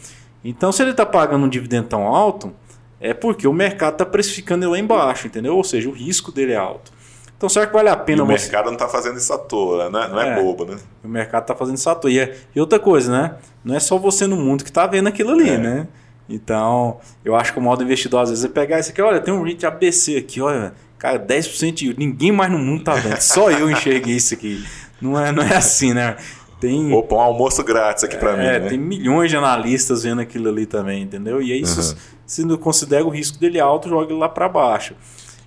Então, 0.43 0.71
se 0.71 0.81
ele 0.81 0.91
está 0.91 1.05
pagando 1.05 1.45
um 1.45 1.49
dividendo 1.49 1.87
tão 1.87 2.07
alto, 2.07 2.51
é 2.99 3.13
porque 3.13 3.47
o 3.47 3.53
mercado 3.53 3.93
está 3.93 4.05
precificando 4.05 4.65
ele 4.65 4.71
lá 4.71 4.79
embaixo, 4.79 5.27
entendeu? 5.27 5.55
Ou 5.55 5.63
seja, 5.63 5.87
o 5.87 5.91
risco 5.91 6.31
dele 6.31 6.53
é 6.53 6.57
alto. 6.57 6.91
Então, 7.37 7.47
será 7.47 7.67
que 7.67 7.73
vale 7.73 7.89
a 7.89 7.95
pena 7.95 8.19
e 8.19 8.21
o 8.21 8.25
você... 8.25 8.33
mercado 8.33 8.65
não 8.65 8.73
está 8.73 8.89
fazendo 8.89 9.17
isso 9.17 9.31
à 9.31 9.37
toa, 9.37 9.89
né? 9.89 10.07
não 10.09 10.19
é, 10.19 10.29
é 10.39 10.41
bobo, 10.41 10.65
né? 10.65 10.77
O 11.03 11.07
mercado 11.07 11.43
está 11.43 11.55
fazendo 11.55 11.77
isso 11.77 11.89
à 11.89 11.95
toa. 11.95 12.11
E, 12.11 12.19
é... 12.19 12.35
e, 12.53 12.59
outra 12.59 12.79
coisa, 12.79 13.11
né? 13.11 13.35
Não 13.63 13.75
é 13.75 13.79
só 13.79 13.97
você 13.97 14.27
no 14.27 14.35
mundo 14.35 14.63
que 14.63 14.69
está 14.69 14.85
vendo 14.87 15.07
aquilo 15.07 15.31
ali, 15.31 15.49
é. 15.49 15.57
né? 15.57 15.87
Então, 16.27 16.99
eu 17.23 17.35
acho 17.35 17.53
que 17.53 17.59
o 17.59 17.61
modo 17.61 17.83
investidor, 17.83 18.21
às 18.21 18.29
vezes, 18.29 18.43
é 18.43 18.49
pegar 18.49 18.79
isso 18.79 18.91
aqui, 18.91 19.01
olha, 19.01 19.19
tem 19.21 19.33
um 19.33 19.41
REIT 19.41 19.65
ABC 19.65 20.17
aqui, 20.17 20.41
olha, 20.41 20.73
cara, 20.99 21.17
10% 21.17 21.73
de 21.73 21.97
ninguém 21.97 22.31
mais 22.31 22.51
no 22.51 22.59
mundo 22.59 22.83
tá 22.83 22.93
vendo, 22.93 23.19
só 23.21 23.49
eu 23.49 23.71
enxerguei 23.71 24.15
isso 24.15 24.33
aqui. 24.33 24.63
Não 25.01 25.19
é, 25.19 25.31
não 25.31 25.41
é 25.41 25.55
assim, 25.55 25.93
né? 25.93 26.17
Tem, 26.59 26.93
Opa, 26.93 27.15
um 27.15 27.21
almoço 27.21 27.63
grátis 27.63 28.03
aqui 28.03 28.17
para 28.17 28.33
é, 28.33 28.37
mim. 28.37 28.43
É, 28.43 28.59
né? 28.59 28.69
tem 28.69 28.77
milhões 28.77 29.31
de 29.31 29.37
analistas 29.37 30.03
vendo 30.03 30.19
aquilo 30.19 30.49
ali 30.49 30.65
também, 30.65 31.03
entendeu? 31.03 31.41
E 31.41 31.53
aí, 31.53 31.61
uhum. 31.61 31.65
se, 31.65 31.95
se 32.25 32.43
não 32.43 32.57
considera 32.57 33.05
o 33.05 33.09
risco 33.09 33.39
dele 33.39 33.61
alto, 33.61 33.87
joga 33.87 34.11
ele 34.11 34.19
lá 34.19 34.27
para 34.27 34.49
baixo. 34.49 34.93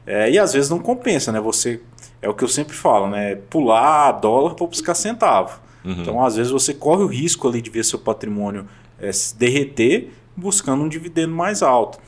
É, 0.07 0.31
e 0.31 0.39
às 0.39 0.55
vezes 0.55 0.71
não 0.71 0.79
compensa, 0.79 1.31
né? 1.31 1.39
Você 1.41 1.81
é 2.23 2.29
o 2.29 2.35
que 2.35 2.43
eu 2.43 2.49
sempre 2.49 2.75
falo, 2.75 3.11
né? 3.11 3.37
Pular 3.51 4.13
dólar 4.13 4.55
para 4.55 4.67
buscar 4.67 4.95
centavo. 4.95 5.61
Uhum. 5.85 5.97
Então, 6.01 6.25
às 6.25 6.37
vezes 6.37 6.51
você 6.51 6.73
corre 6.73 7.03
o 7.03 7.07
risco 7.07 7.47
ali 7.47 7.61
de 7.61 7.69
ver 7.69 7.85
seu 7.85 7.99
patrimônio 7.99 8.67
é, 8.99 9.13
se 9.13 9.37
derreter, 9.37 10.11
buscando 10.35 10.83
um 10.83 10.89
dividendo 10.89 11.35
mais 11.35 11.63
alto. 11.63 11.99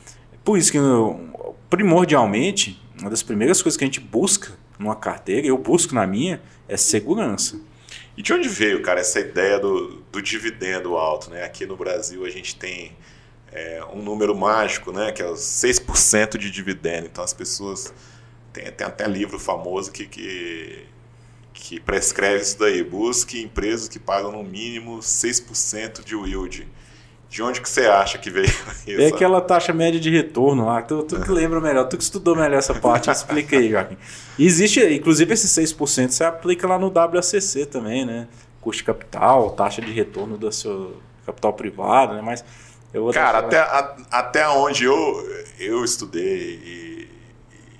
Por 0.43 0.57
isso 0.57 0.71
que 0.71 0.79
primordialmente 1.69 2.81
uma 2.99 3.09
das 3.09 3.23
primeiras 3.23 3.61
coisas 3.61 3.77
que 3.77 3.83
a 3.83 3.87
gente 3.87 3.99
busca 3.99 4.53
numa 4.79 4.95
carteira, 4.95 5.47
eu 5.47 5.57
busco 5.57 5.93
na 5.93 6.05
minha, 6.05 6.41
é 6.67 6.77
segurança. 6.77 7.59
E 8.17 8.21
de 8.21 8.33
onde 8.33 8.47
veio, 8.47 8.81
cara, 8.81 9.01
essa 9.01 9.19
ideia 9.19 9.59
do, 9.59 10.01
do 10.11 10.21
dividendo 10.21 10.95
alto? 10.95 11.29
Né? 11.29 11.43
Aqui 11.43 11.65
no 11.65 11.75
Brasil 11.75 12.25
a 12.25 12.29
gente 12.29 12.55
tem 12.55 12.95
é, 13.51 13.83
um 13.93 14.01
número 14.01 14.35
mágico, 14.35 14.91
né? 14.91 15.11
que 15.11 15.21
é 15.21 15.29
os 15.29 15.39
6% 15.41 16.37
de 16.37 16.49
dividendo. 16.49 17.07
Então 17.07 17.23
as 17.23 17.33
pessoas. 17.33 17.93
Tem, 18.53 18.71
tem 18.71 18.87
até 18.87 19.05
livro 19.05 19.37
famoso 19.37 19.91
que, 19.91 20.05
que, 20.07 20.85
que 21.53 21.79
prescreve 21.79 22.41
isso 22.41 22.57
daí. 22.57 22.83
Busque 22.83 23.41
empresas 23.41 23.89
que 23.89 23.99
pagam 23.99 24.31
no 24.31 24.43
mínimo 24.43 24.99
6% 24.99 26.03
de 26.03 26.15
yield. 26.15 26.67
De 27.35 27.43
onde 27.43 27.59
que 27.59 27.69
você 27.69 27.85
acha 27.85 28.17
que 28.17 28.29
veio 28.29 28.45
isso? 28.45 28.63
É 28.87 29.07
aquela 29.07 29.41
taxa 29.41 29.73
média 29.73 29.99
de 29.99 30.09
retorno 30.09 30.67
lá. 30.67 30.81
Tu, 30.81 31.03
tu 31.03 31.19
que 31.19 31.29
lembra 31.29 31.59
melhor, 31.59 31.83
tu 31.83 31.97
que 31.97 32.03
estudou 32.03 32.33
melhor 32.33 32.59
essa 32.59 32.73
parte, 32.73 33.11
explica 33.11 33.57
aí, 33.57 33.71
Joaquim. 33.71 33.97
Existe, 34.39 34.81
inclusive, 34.93 35.33
esse 35.33 35.49
6% 35.49 36.11
você 36.11 36.23
aplica 36.23 36.65
lá 36.65 36.79
no 36.79 36.89
WACC 36.89 37.65
também, 37.65 38.05
né? 38.05 38.29
Custo 38.61 38.77
de 38.77 38.83
capital, 38.85 39.49
taxa 39.49 39.81
de 39.81 39.91
retorno 39.91 40.37
do 40.37 40.49
seu 40.49 40.95
capital 41.25 41.51
privado, 41.51 42.13
né? 42.13 42.21
Mas 42.21 42.41
eu 42.93 43.09
Cara, 43.09 43.39
até, 43.39 43.59
a, 43.59 43.97
até 44.11 44.47
onde 44.47 44.85
eu, 44.85 45.43
eu 45.59 45.83
estudei 45.83 46.23
e, 46.23 47.09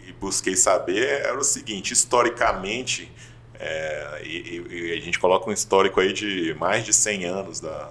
e, 0.10 0.12
busquei 0.20 0.58
saber 0.58 1.22
era 1.22 1.38
o 1.38 1.46
seguinte: 1.46 1.94
historicamente, 1.94 3.10
é, 3.58 4.22
e, 4.22 4.66
e, 4.70 4.98
a 4.98 5.02
gente 5.02 5.18
coloca 5.18 5.50
um 5.50 5.54
histórico 5.54 6.02
aí 6.02 6.12
de 6.12 6.54
mais 6.60 6.84
de 6.84 6.92
100 6.92 7.24
anos 7.24 7.62
da 7.62 7.90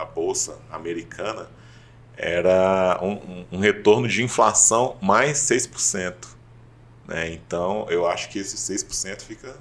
da 0.00 0.04
Bolsa 0.06 0.58
Americana 0.70 1.48
era 2.16 2.98
um, 3.02 3.44
um, 3.52 3.60
retorno 3.60 4.08
de 4.08 4.22
inflação 4.22 4.96
mais 5.00 5.38
6%. 5.38 6.14
Né? 7.06 7.32
Então, 7.32 7.86
eu 7.88 8.06
acho 8.06 8.28
que 8.28 8.38
esse 8.38 8.56
6% 8.56 9.22
fica. 9.22 9.56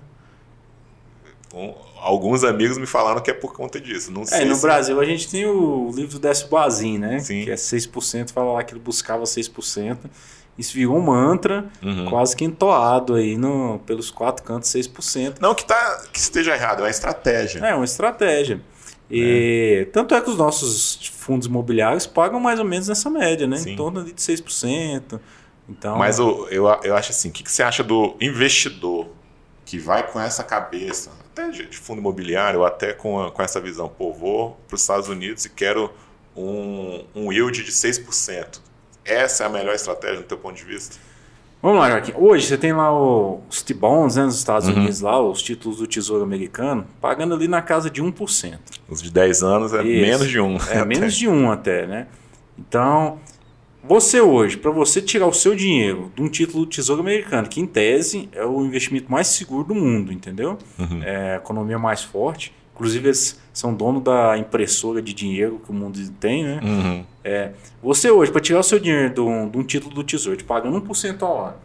Um, 1.53 1.73
alguns 1.97 2.43
amigos 2.43 2.77
me 2.77 2.85
falaram 2.85 3.21
que 3.21 3.31
é 3.31 3.33
por 3.33 3.53
conta 3.53 3.79
disso. 3.79 4.11
Não 4.11 4.23
é, 4.31 4.45
no 4.45 4.55
se... 4.55 4.61
Brasil 4.61 4.99
a 4.99 5.05
gente 5.05 5.29
tem 5.29 5.45
o 5.45 5.89
livro 5.93 6.13
do 6.13 6.19
Décio 6.19 6.47
Bazin, 6.47 6.97
né? 6.97 7.19
Sim. 7.19 7.43
Que 7.43 7.51
é 7.51 7.55
6%, 7.55 8.31
fala 8.31 8.53
lá 8.53 8.63
que 8.63 8.73
ele 8.73 8.81
buscava 8.81 9.23
6%. 9.23 9.97
Isso 10.57 10.73
virou 10.73 10.97
um 10.97 11.01
mantra, 11.01 11.69
uhum. 11.81 12.07
quase 12.09 12.35
que 12.35 12.43
entoado 12.43 13.15
aí 13.15 13.37
no, 13.37 13.79
pelos 13.85 14.11
quatro 14.11 14.43
cantos, 14.43 14.69
6%. 14.69 15.37
Não 15.39 15.55
que, 15.55 15.63
tá, 15.63 16.03
que 16.11 16.19
esteja 16.19 16.53
errado, 16.53 16.79
é 16.79 16.83
uma 16.83 16.89
estratégia. 16.89 17.65
É, 17.65 17.73
uma 17.73 17.85
estratégia. 17.85 18.59
E 19.09 19.79
é. 19.81 19.85
tanto 19.85 20.13
é 20.13 20.21
que 20.21 20.29
os 20.29 20.37
nossos 20.37 21.07
fundos 21.07 21.47
imobiliários 21.47 22.05
pagam 22.05 22.39
mais 22.39 22.59
ou 22.59 22.65
menos 22.65 22.87
nessa 22.87 23.09
média, 23.09 23.47
né? 23.47 23.57
Sim. 23.57 23.71
Em 23.71 23.75
torno 23.75 24.03
de 24.03 24.13
6%. 24.13 25.19
Então, 25.67 25.97
Mas 25.97 26.19
eu, 26.19 26.47
eu, 26.49 26.67
eu 26.83 26.95
acho 26.95 27.11
assim, 27.11 27.29
o 27.29 27.31
que, 27.31 27.43
que 27.43 27.51
você 27.51 27.63
acha 27.63 27.83
do 27.83 28.15
investidor 28.19 29.07
que 29.65 29.77
vai 29.77 30.11
com 30.11 30.19
essa 30.19 30.43
cabeça, 30.43 31.11
até 31.31 31.49
de, 31.49 31.67
de 31.67 31.77
fundo 31.77 31.99
imobiliário, 31.99 32.61
ou 32.61 32.65
até 32.65 32.91
com, 32.91 33.21
a, 33.21 33.31
com 33.31 33.41
essa 33.41 33.61
visão, 33.61 33.87
pô, 33.87 34.11
vou 34.11 34.59
para 34.67 34.75
os 34.75 34.81
Estados 34.81 35.07
Unidos 35.07 35.45
e 35.45 35.49
quero 35.49 35.93
um, 36.35 37.05
um 37.13 37.31
yield 37.31 37.63
de 37.63 37.71
6%. 37.71 38.59
Essa 39.05 39.43
é 39.43 39.45
a 39.45 39.49
melhor 39.49 39.75
estratégia 39.75 40.17
do 40.17 40.23
teu 40.23 40.37
ponto 40.37 40.55
de 40.55 40.63
vista? 40.63 40.97
Vamos 41.61 41.79
lá, 41.79 41.89
Joaquim. 41.89 42.13
Hoje 42.15 42.47
você 42.47 42.57
tem 42.57 42.71
lá 42.71 42.89
os 42.97 43.61
T-Bonds 43.61 44.15
né, 44.15 44.23
nos 44.23 44.37
Estados 44.37 44.69
uhum. 44.69 44.75
Unidos, 44.75 45.01
lá, 45.01 45.21
os 45.21 45.41
títulos 45.41 45.77
do 45.77 45.87
Tesouro 45.87 46.23
Americano, 46.23 46.85
pagando 47.01 47.33
ali 47.33 47.49
na 47.49 47.61
casa 47.61 47.89
de 47.89 48.01
1%. 48.01 48.57
Os 48.87 49.01
de 49.01 49.11
10 49.11 49.43
anos 49.43 49.73
é 49.73 49.83
Isso. 49.83 50.01
menos 50.01 50.29
de 50.29 50.39
1. 50.39 50.57
É 50.71 50.85
menos 50.85 51.13
de 51.15 51.27
1 51.27 51.51
até, 51.51 51.85
né? 51.85 52.07
Então, 52.57 53.19
você 53.83 54.21
hoje, 54.21 54.55
para 54.55 54.71
você 54.71 55.01
tirar 55.01 55.27
o 55.27 55.33
seu 55.33 55.53
dinheiro 55.53 56.11
de 56.15 56.21
um 56.21 56.29
título 56.29 56.63
do 56.63 56.69
Tesouro 56.69 57.01
Americano, 57.01 57.49
que 57.49 57.59
em 57.59 57.65
tese 57.65 58.29
é 58.31 58.45
o 58.45 58.63
investimento 58.63 59.11
mais 59.11 59.27
seguro 59.27 59.65
do 59.65 59.75
mundo, 59.75 60.13
entendeu? 60.13 60.57
Uhum. 60.77 61.03
É 61.03 61.33
a 61.33 61.37
economia 61.37 61.77
mais 61.77 62.01
forte. 62.01 62.53
Inclusive, 62.79 63.09
eles 63.09 63.37
são 63.51 63.73
dono 63.73 63.99
da 63.99 64.37
impressora 64.37 65.01
de 65.01 65.13
dinheiro 65.13 65.61
que 65.65 65.69
o 65.69 65.73
mundo 65.73 65.99
tem, 66.17 66.45
né? 66.45 66.61
Uhum. 66.63 67.05
É, 67.21 67.51
você 67.83 68.09
hoje, 68.09 68.31
para 68.31 68.39
tirar 68.39 68.61
o 68.61 68.63
seu 68.63 68.79
dinheiro 68.79 69.13
de 69.13 69.19
um, 69.19 69.49
de 69.49 69.57
um, 69.57 69.63
título 69.63 69.93
do 69.93 70.01
Tesouro, 70.01 70.37
te 70.37 70.45
pagando 70.45 70.79
1% 70.81 71.21
ao 71.21 71.47
ano, 71.47 71.55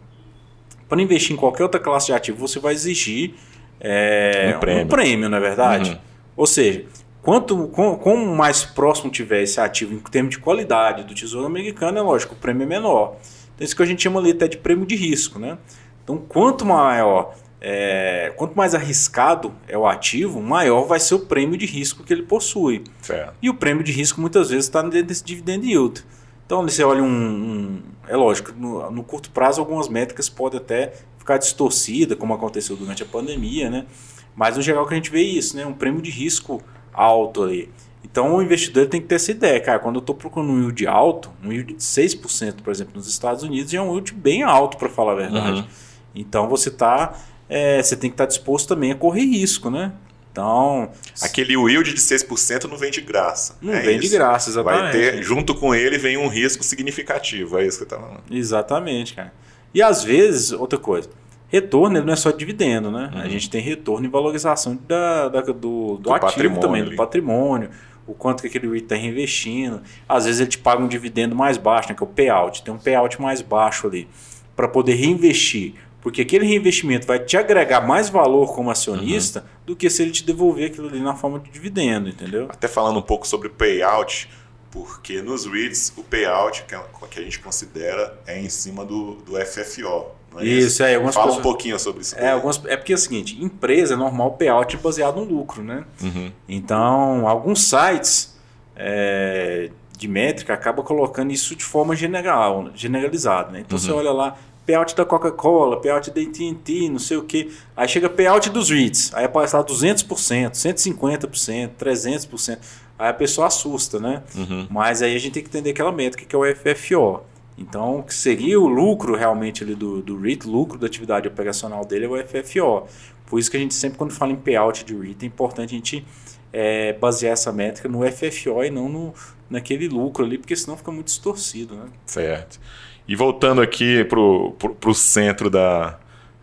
para 0.89 1.01
investir 1.01 1.31
em 1.31 1.37
qualquer 1.37 1.63
outra 1.63 1.79
classe 1.79 2.07
de 2.07 2.13
ativo, 2.13 2.37
você 2.37 2.59
vai 2.59 2.73
exigir 2.73 3.33
é, 3.79 4.55
um, 4.57 4.59
prêmio. 4.59 4.83
um, 4.83 4.87
prêmio. 4.87 5.29
não 5.29 5.37
é 5.37 5.41
verdade? 5.41 5.91
Uhum. 5.91 5.97
Ou 6.35 6.45
seja, 6.45 6.83
quanto 7.21 7.69
com, 7.69 7.95
com 7.97 8.17
mais 8.35 8.65
próximo 8.65 9.09
tiver 9.09 9.41
esse 9.41 9.61
ativo 9.61 9.93
em 9.93 9.99
termos 9.99 10.31
de 10.35 10.39
qualidade 10.39 11.05
do 11.05 11.15
Tesouro 11.15 11.47
Americano, 11.47 11.97
é 11.97 12.01
lógico, 12.01 12.35
o 12.35 12.37
prêmio 12.37 12.63
é 12.63 12.67
menor. 12.67 13.15
Então, 13.55 13.63
isso 13.63 13.73
que 13.73 13.81
a 13.81 13.85
gente 13.85 14.03
chama 14.03 14.19
ali 14.19 14.31
até 14.31 14.49
de 14.49 14.57
prêmio 14.57 14.85
de 14.85 14.97
risco, 14.97 15.39
né? 15.39 15.57
Então, 16.03 16.17
quanto 16.17 16.65
maior 16.65 17.33
é, 17.67 18.31
quanto 18.37 18.55
mais 18.55 18.75
arriscado 18.75 19.51
é 19.67 19.75
o 19.75 19.87
ativo, 19.87 20.39
maior 20.39 20.85
vai 20.85 20.99
ser 20.99 21.15
o 21.15 21.19
prêmio 21.21 21.57
de 21.57 21.65
risco 21.65 22.03
que 22.03 22.13
ele 22.13 22.21
possui. 22.21 22.83
Certo. 23.01 23.33
E 23.41 23.49
o 23.49 23.55
prêmio 23.55 23.83
de 23.83 23.91
risco 23.91 24.21
muitas 24.21 24.51
vezes 24.51 24.65
está 24.65 24.83
dentro 24.83 25.07
desse 25.07 25.23
dividend 25.23 25.67
yield. 25.67 26.05
Então, 26.45 26.61
você 26.61 26.83
olha 26.83 27.01
um. 27.01 27.07
um 27.07 27.81
é 28.07 28.15
lógico, 28.15 28.53
no, 28.55 28.91
no, 28.91 29.03
curto 29.03 29.31
prazo, 29.31 29.59
algumas 29.59 29.87
métricas 29.87 30.29
podem 30.29 30.59
até 30.59 30.93
ficar 31.17 31.39
distorcidas, 31.39 32.15
como 32.19 32.35
aconteceu 32.35 32.75
durante 32.75 33.01
a 33.01 33.05
pandemia, 33.07 33.67
né? 33.67 33.87
Mas 34.35 34.55
no 34.55 34.61
geral 34.61 34.85
que 34.85 34.93
a 34.93 34.97
gente 34.97 35.09
vê 35.09 35.23
isso, 35.23 35.57
né? 35.57 35.65
Um 35.65 35.73
prêmio 35.73 36.03
de 36.03 36.11
risco 36.11 36.61
alto 36.93 37.41
ali. 37.41 37.71
Então 38.03 38.35
o 38.35 38.43
investidor 38.43 38.85
tem 38.85 39.01
que 39.01 39.07
ter 39.07 39.15
essa 39.15 39.31
ideia, 39.31 39.59
cara. 39.59 39.79
Quando 39.79 39.95
eu 39.95 40.01
estou 40.01 40.15
procurando 40.15 40.51
um 40.51 40.59
yield 40.59 40.85
alto, 40.85 41.31
um 41.43 41.51
yield 41.51 41.73
de 41.73 41.83
6%, 41.83 42.61
por 42.61 42.69
exemplo, 42.69 42.93
nos 42.95 43.07
Estados 43.07 43.41
Unidos, 43.41 43.73
é 43.73 43.81
um 43.81 43.91
yield 43.93 44.13
bem 44.13 44.43
alto, 44.43 44.77
para 44.77 44.87
falar 44.87 45.13
a 45.13 45.15
verdade. 45.15 45.61
Uhum. 45.61 45.67
Então 46.13 46.47
você 46.47 46.69
está 46.69 47.15
é, 47.49 47.81
você 47.81 47.95
tem 47.95 48.09
que 48.09 48.15
estar 48.15 48.25
disposto 48.25 48.67
também 48.67 48.91
a 48.91 48.95
correr 48.95 49.23
risco, 49.23 49.69
né? 49.69 49.93
Então. 50.31 50.89
Aquele 51.21 51.53
yield 51.53 51.93
de 51.93 52.01
6% 52.01 52.65
não 52.65 52.77
vem 52.77 52.91
de 52.91 52.99
graça. 52.99 53.55
Não 53.61 53.73
é 53.73 53.81
vem 53.81 53.97
isso. 53.97 54.09
de 54.09 54.17
graça, 54.17 54.49
exatamente. 54.49 54.81
Vai 54.81 54.91
ter, 54.91 55.23
junto 55.23 55.55
com 55.55 55.73
ele 55.73 55.97
vem 55.97 56.17
um 56.17 56.27
risco 56.27 56.63
significativo. 56.63 57.57
É 57.57 57.65
isso 57.65 57.77
que 57.77 57.83
eu 57.83 57.85
estava 57.85 58.03
falando. 58.03 58.23
Exatamente, 58.29 59.13
cara. 59.13 59.33
E 59.73 59.81
às 59.81 60.03
vezes, 60.03 60.51
outra 60.51 60.77
coisa. 60.77 61.09
Retorno 61.47 62.03
não 62.03 62.11
é 62.11 62.15
só 62.17 62.31
dividendo, 62.31 62.91
né? 62.91 63.11
Uhum. 63.13 63.21
A 63.21 63.29
gente 63.29 63.49
tem 63.49 63.61
retorno 63.61 64.05
e 64.05 64.09
valorização 64.09 64.77
da, 64.87 65.29
da 65.29 65.41
do, 65.41 65.53
do, 65.53 65.97
do 65.99 66.13
ativo 66.13 66.59
também, 66.59 66.81
ali. 66.81 66.91
do 66.91 66.95
patrimônio 66.97 67.69
o 68.07 68.13
quanto 68.13 68.41
que 68.41 68.47
aquele 68.47 68.67
REIT 68.67 68.83
está 68.83 68.95
reinvestindo. 68.95 69.81
Às 70.07 70.25
vezes 70.25 70.41
ele 70.41 70.49
te 70.49 70.57
paga 70.57 70.83
um 70.83 70.87
dividendo 70.87 71.35
mais 71.35 71.57
baixo, 71.57 71.89
né, 71.89 71.95
que 71.95 72.03
é 72.03 72.05
o 72.05 72.09
payout. 72.09 72.63
Tem 72.63 72.73
um 72.73 72.77
payout 72.77 73.19
mais 73.21 73.41
baixo 73.41 73.87
ali 73.87 74.07
para 74.55 74.67
poder 74.67 74.93
reinvestir. 74.93 75.73
Porque 76.05 76.21
aquele 76.21 76.45
reinvestimento 76.45 77.07
vai 77.07 77.17
te 77.17 77.35
agregar 77.35 77.81
mais 77.81 78.09
valor 78.09 78.53
como 78.53 78.69
acionista 78.69 79.39
uhum. 79.39 79.45
do 79.65 79.75
que 79.75 79.89
se 79.89 80.03
ele 80.03 80.11
te 80.11 80.23
devolver 80.23 80.67
aquilo 80.67 80.87
ali 80.87 80.99
na 80.99 81.15
forma 81.15 81.39
de 81.39 81.49
dividendo, 81.49 82.07
entendeu? 82.07 82.45
Até 82.47 82.67
falando 82.67 82.99
um 82.99 83.01
pouco 83.01 83.27
sobre 83.27 83.49
payout, 83.49 84.29
porque 84.69 85.19
nos 85.23 85.47
REITs 85.47 85.93
o 85.97 86.03
payout 86.03 86.63
que, 86.65 86.75
que 87.09 87.19
a 87.19 87.23
gente 87.23 87.39
considera 87.39 88.19
é 88.27 88.39
em 88.39 88.49
cima 88.49 88.85
do, 88.85 89.15
do 89.15 89.33
FFO. 89.43 90.11
Não 90.31 90.41
é 90.41 90.45
isso, 90.45 90.67
isso, 90.67 90.83
é. 90.83 90.93
Algumas 90.93 91.15
Fala 91.15 91.25
pessoas... 91.25 91.43
um 91.43 91.49
pouquinho 91.49 91.79
sobre 91.79 92.01
isso. 92.03 92.15
É, 92.19 92.29
algumas... 92.29 92.63
é 92.65 92.77
porque 92.77 92.91
é 92.91 92.95
o 92.95 92.99
seguinte, 92.99 93.43
empresa 93.43 93.95
é 93.95 93.97
normal 93.97 94.33
payout 94.33 94.77
baseado 94.77 95.15
no 95.15 95.23
lucro, 95.23 95.63
né? 95.63 95.85
Uhum. 96.03 96.31
Então, 96.47 97.27
alguns 97.27 97.67
sites 97.67 98.37
é, 98.75 99.71
de 99.97 100.07
métrica 100.07 100.53
acabam 100.53 100.85
colocando 100.85 101.31
isso 101.31 101.55
de 101.55 101.65
forma 101.65 101.95
general, 101.95 102.69
generalizada. 102.75 103.51
Né? 103.51 103.61
Então, 103.61 103.75
uhum. 103.75 103.83
você 103.83 103.91
olha 103.91 104.11
lá, 104.11 104.37
payout 104.65 104.95
da 104.95 105.05
Coca-Cola, 105.05 105.79
payout 105.79 106.11
da 106.11 106.21
AT&T, 106.21 106.89
não 106.89 106.99
sei 106.99 107.17
o 107.17 107.23
que. 107.23 107.53
Aí 107.75 107.87
chega 107.87 108.09
payout 108.09 108.49
dos 108.49 108.69
REITs, 108.69 109.13
aí 109.13 109.25
aparece 109.25 109.55
lá 109.55 109.63
200%, 109.63 110.51
150%, 110.51 111.69
300%. 111.79 112.57
Aí 112.97 113.09
a 113.09 113.13
pessoa 113.13 113.47
assusta, 113.47 113.99
né? 113.99 114.23
Uhum. 114.35 114.67
Mas 114.69 115.01
aí 115.01 115.15
a 115.15 115.19
gente 115.19 115.33
tem 115.33 115.43
que 115.43 115.49
entender 115.49 115.71
aquela 115.71 115.91
métrica 115.91 116.25
que 116.25 116.35
é 116.35 116.39
o 116.39 116.55
FFO. 116.55 117.21
Então, 117.57 117.99
o 117.99 118.03
que 118.03 118.13
seria 118.13 118.59
o 118.59 118.67
lucro 118.67 119.15
realmente 119.15 119.63
ali 119.63 119.75
do, 119.75 120.01
do 120.01 120.19
REIT, 120.19 120.45
lucro 120.47 120.77
da 120.77 120.87
atividade 120.87 121.27
operacional 121.27 121.85
dele 121.85 122.05
é 122.05 122.07
o 122.07 122.17
FFO. 122.17 122.87
Por 123.25 123.39
isso 123.39 123.49
que 123.49 123.57
a 123.57 123.59
gente 123.59 123.73
sempre, 123.73 123.97
quando 123.97 124.11
fala 124.11 124.31
em 124.31 124.35
payout 124.35 124.83
de 124.83 124.95
REIT, 124.95 125.23
é 125.23 125.27
importante 125.27 125.73
a 125.73 125.77
gente 125.77 126.05
é, 126.51 126.93
basear 126.93 127.33
essa 127.33 127.51
métrica 127.51 127.87
no 127.87 127.99
FFO 128.09 128.63
e 128.63 128.69
não 128.69 128.89
no, 128.89 129.13
naquele 129.49 129.87
lucro 129.87 130.23
ali, 130.23 130.37
porque 130.37 130.55
senão 130.55 130.77
fica 130.77 130.91
muito 130.91 131.07
distorcido, 131.07 131.75
né? 131.75 131.85
Certo. 132.05 132.59
E 133.07 133.15
voltando 133.15 133.61
aqui 133.61 134.03
para 134.05 134.19
o 134.19 134.93
centro 134.93 135.49
da, 135.49 135.97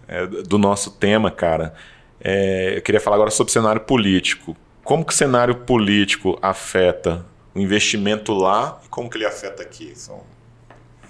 é, 0.07 0.27
do 0.27 0.59
nosso 0.59 0.93
tema, 0.93 1.31
cara, 1.31 1.75
é, 2.21 2.77
eu 2.77 2.83
queria 2.83 3.01
falar 3.01 3.17
agora 3.17 3.31
sobre 3.31 3.51
o 3.51 3.53
cenário 3.53 3.81
político. 3.81 4.57
Como 4.85 5.05
que 5.05 5.13
o 5.13 5.17
cenário 5.17 5.55
político 5.55 6.39
afeta 6.41 7.25
o 7.55 7.59
investimento 7.59 8.33
lá 8.33 8.81
e 8.85 8.89
como 8.89 9.11
que 9.11 9.17
ele 9.17 9.27
afeta 9.27 9.63
aqui? 9.63 9.93
São 9.95 10.23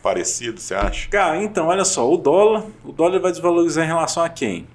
parecidos, 0.03 0.65
você 0.65 0.75
acha? 0.75 1.09
Cara, 1.09 1.43
então, 1.43 1.69
olha 1.69 1.85
só, 1.85 2.11
o 2.11 2.17
dólar, 2.17 2.65
o 2.85 2.93
dólar 2.93 3.21
vai 3.21 3.31
desvalorizar 3.31 3.85
em 3.85 3.89
relação 3.89 4.23
a 4.23 4.29
quem? 4.29 4.67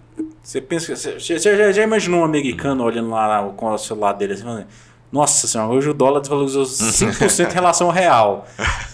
Você 0.42 0.62
pensa, 0.62 0.96
você, 0.96 1.20
já, 1.20 1.72
já, 1.72 1.84
imaginou 1.84 2.22
um 2.22 2.24
americano 2.24 2.84
olhando 2.84 3.10
lá 3.10 3.44
com 3.56 3.68
o 3.68 3.78
celular 3.78 4.13
dele 4.13 4.34
assim, 4.34 4.66
nossa 5.12 5.48
senhora, 5.48 5.72
hoje 5.72 5.89
o 5.89 5.93
dólar 5.93 6.20
desvalorizou 6.20 6.63
5% 6.67 7.50
em 7.50 7.54
relação 7.54 7.88
ao 7.88 7.93
real. 7.93 8.46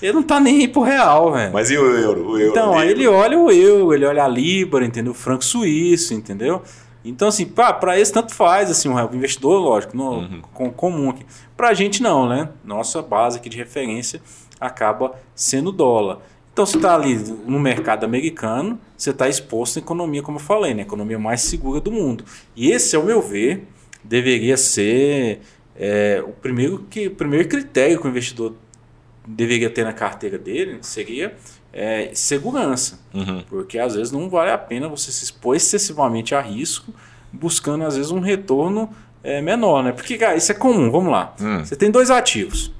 Ele 0.02 0.14
não 0.14 0.24
tá 0.24 0.40
nem 0.40 0.62
aí 0.62 0.68
pro 0.68 0.82
real, 0.82 1.32
velho. 1.32 1.52
Mas 1.52 1.72
e 1.72 1.78
o 1.78 1.98
euro? 1.98 2.30
O 2.30 2.38
euro 2.38 2.52
então, 2.52 2.78
aí 2.78 2.90
ele 2.90 3.08
olha 3.08 3.38
o 3.38 3.52
euro, 3.52 3.94
ele 3.94 4.06
olha 4.06 4.24
a 4.24 4.28
Libra, 4.28 4.86
entendeu? 4.86 5.12
O 5.12 5.16
franco 5.16 5.44
suíço, 5.44 6.14
entendeu? 6.14 6.62
Então, 7.04 7.28
assim, 7.28 7.46
para 7.46 8.00
esse 8.00 8.14
tanto 8.14 8.34
faz, 8.34 8.72
assim, 8.72 8.88
o 8.88 9.16
investidor, 9.16 9.60
lógico, 9.60 9.98
no, 9.98 10.20
uhum. 10.20 10.42
com, 10.54 10.72
comum 10.72 11.10
aqui. 11.10 11.26
Pra 11.58 11.74
gente 11.74 12.02
não, 12.02 12.28
né? 12.30 12.50
Nossa 12.64 13.02
base 13.02 13.40
aqui 13.40 13.50
de 13.50 13.58
referência 13.58 14.22
acaba 14.60 15.14
sendo 15.36 15.72
dólar. 15.72 16.20
Então, 16.54 16.66
você 16.66 16.78
está 16.78 16.96
ali 16.96 17.18
no 17.46 17.60
mercado 17.60 18.06
americano, 18.06 18.80
você 18.96 19.10
está 19.10 19.28
exposto 19.28 19.78
à 19.78 19.80
economia, 19.80 20.22
como 20.22 20.38
eu 20.38 20.42
falei, 20.42 20.74
né? 20.74 20.84
A 20.84 20.86
economia 20.86 21.20
mais 21.20 21.42
segura 21.42 21.82
do 21.82 21.92
mundo. 21.92 22.24
E 22.56 22.72
esse, 22.72 22.96
ao 22.96 23.04
meu 23.04 23.22
ver, 23.22 23.68
deveria 24.04 24.56
ser 24.56 25.42
é, 25.76 26.24
o, 26.26 26.32
primeiro 26.32 26.80
que, 26.90 27.08
o 27.08 27.16
primeiro 27.16 27.48
critério 27.48 28.00
que 28.00 28.06
o 28.06 28.10
investidor 28.10 28.54
deveria 29.26 29.70
ter 29.70 29.84
na 29.84 29.94
carteira 29.94 30.38
dele 30.38 30.80
seria 30.82 31.36
é, 31.72 32.12
segurança. 32.14 33.00
Uhum. 33.14 33.44
Porque 33.50 33.80
às 33.80 33.96
vezes 33.96 34.12
não 34.12 34.30
vale 34.30 34.52
a 34.52 34.58
pena 34.58 34.88
você 34.88 35.12
se 35.12 35.24
expor 35.24 35.56
excessivamente 35.56 36.36
a 36.36 36.42
risco, 36.42 36.94
buscando 37.32 37.86
às 37.86 37.96
vezes 37.96 38.12
um 38.12 38.20
retorno 38.20 38.90
é, 39.24 39.42
menor. 39.42 39.84
Né? 39.84 39.92
Porque, 39.92 40.18
cara, 40.18 40.36
isso 40.36 40.52
é 40.52 40.56
comum, 40.56 40.92
vamos 40.92 41.12
lá. 41.12 41.34
Uhum. 41.40 41.66
Você 41.66 41.76
tem 41.76 41.90
dois 41.90 42.12
ativos. 42.12 42.72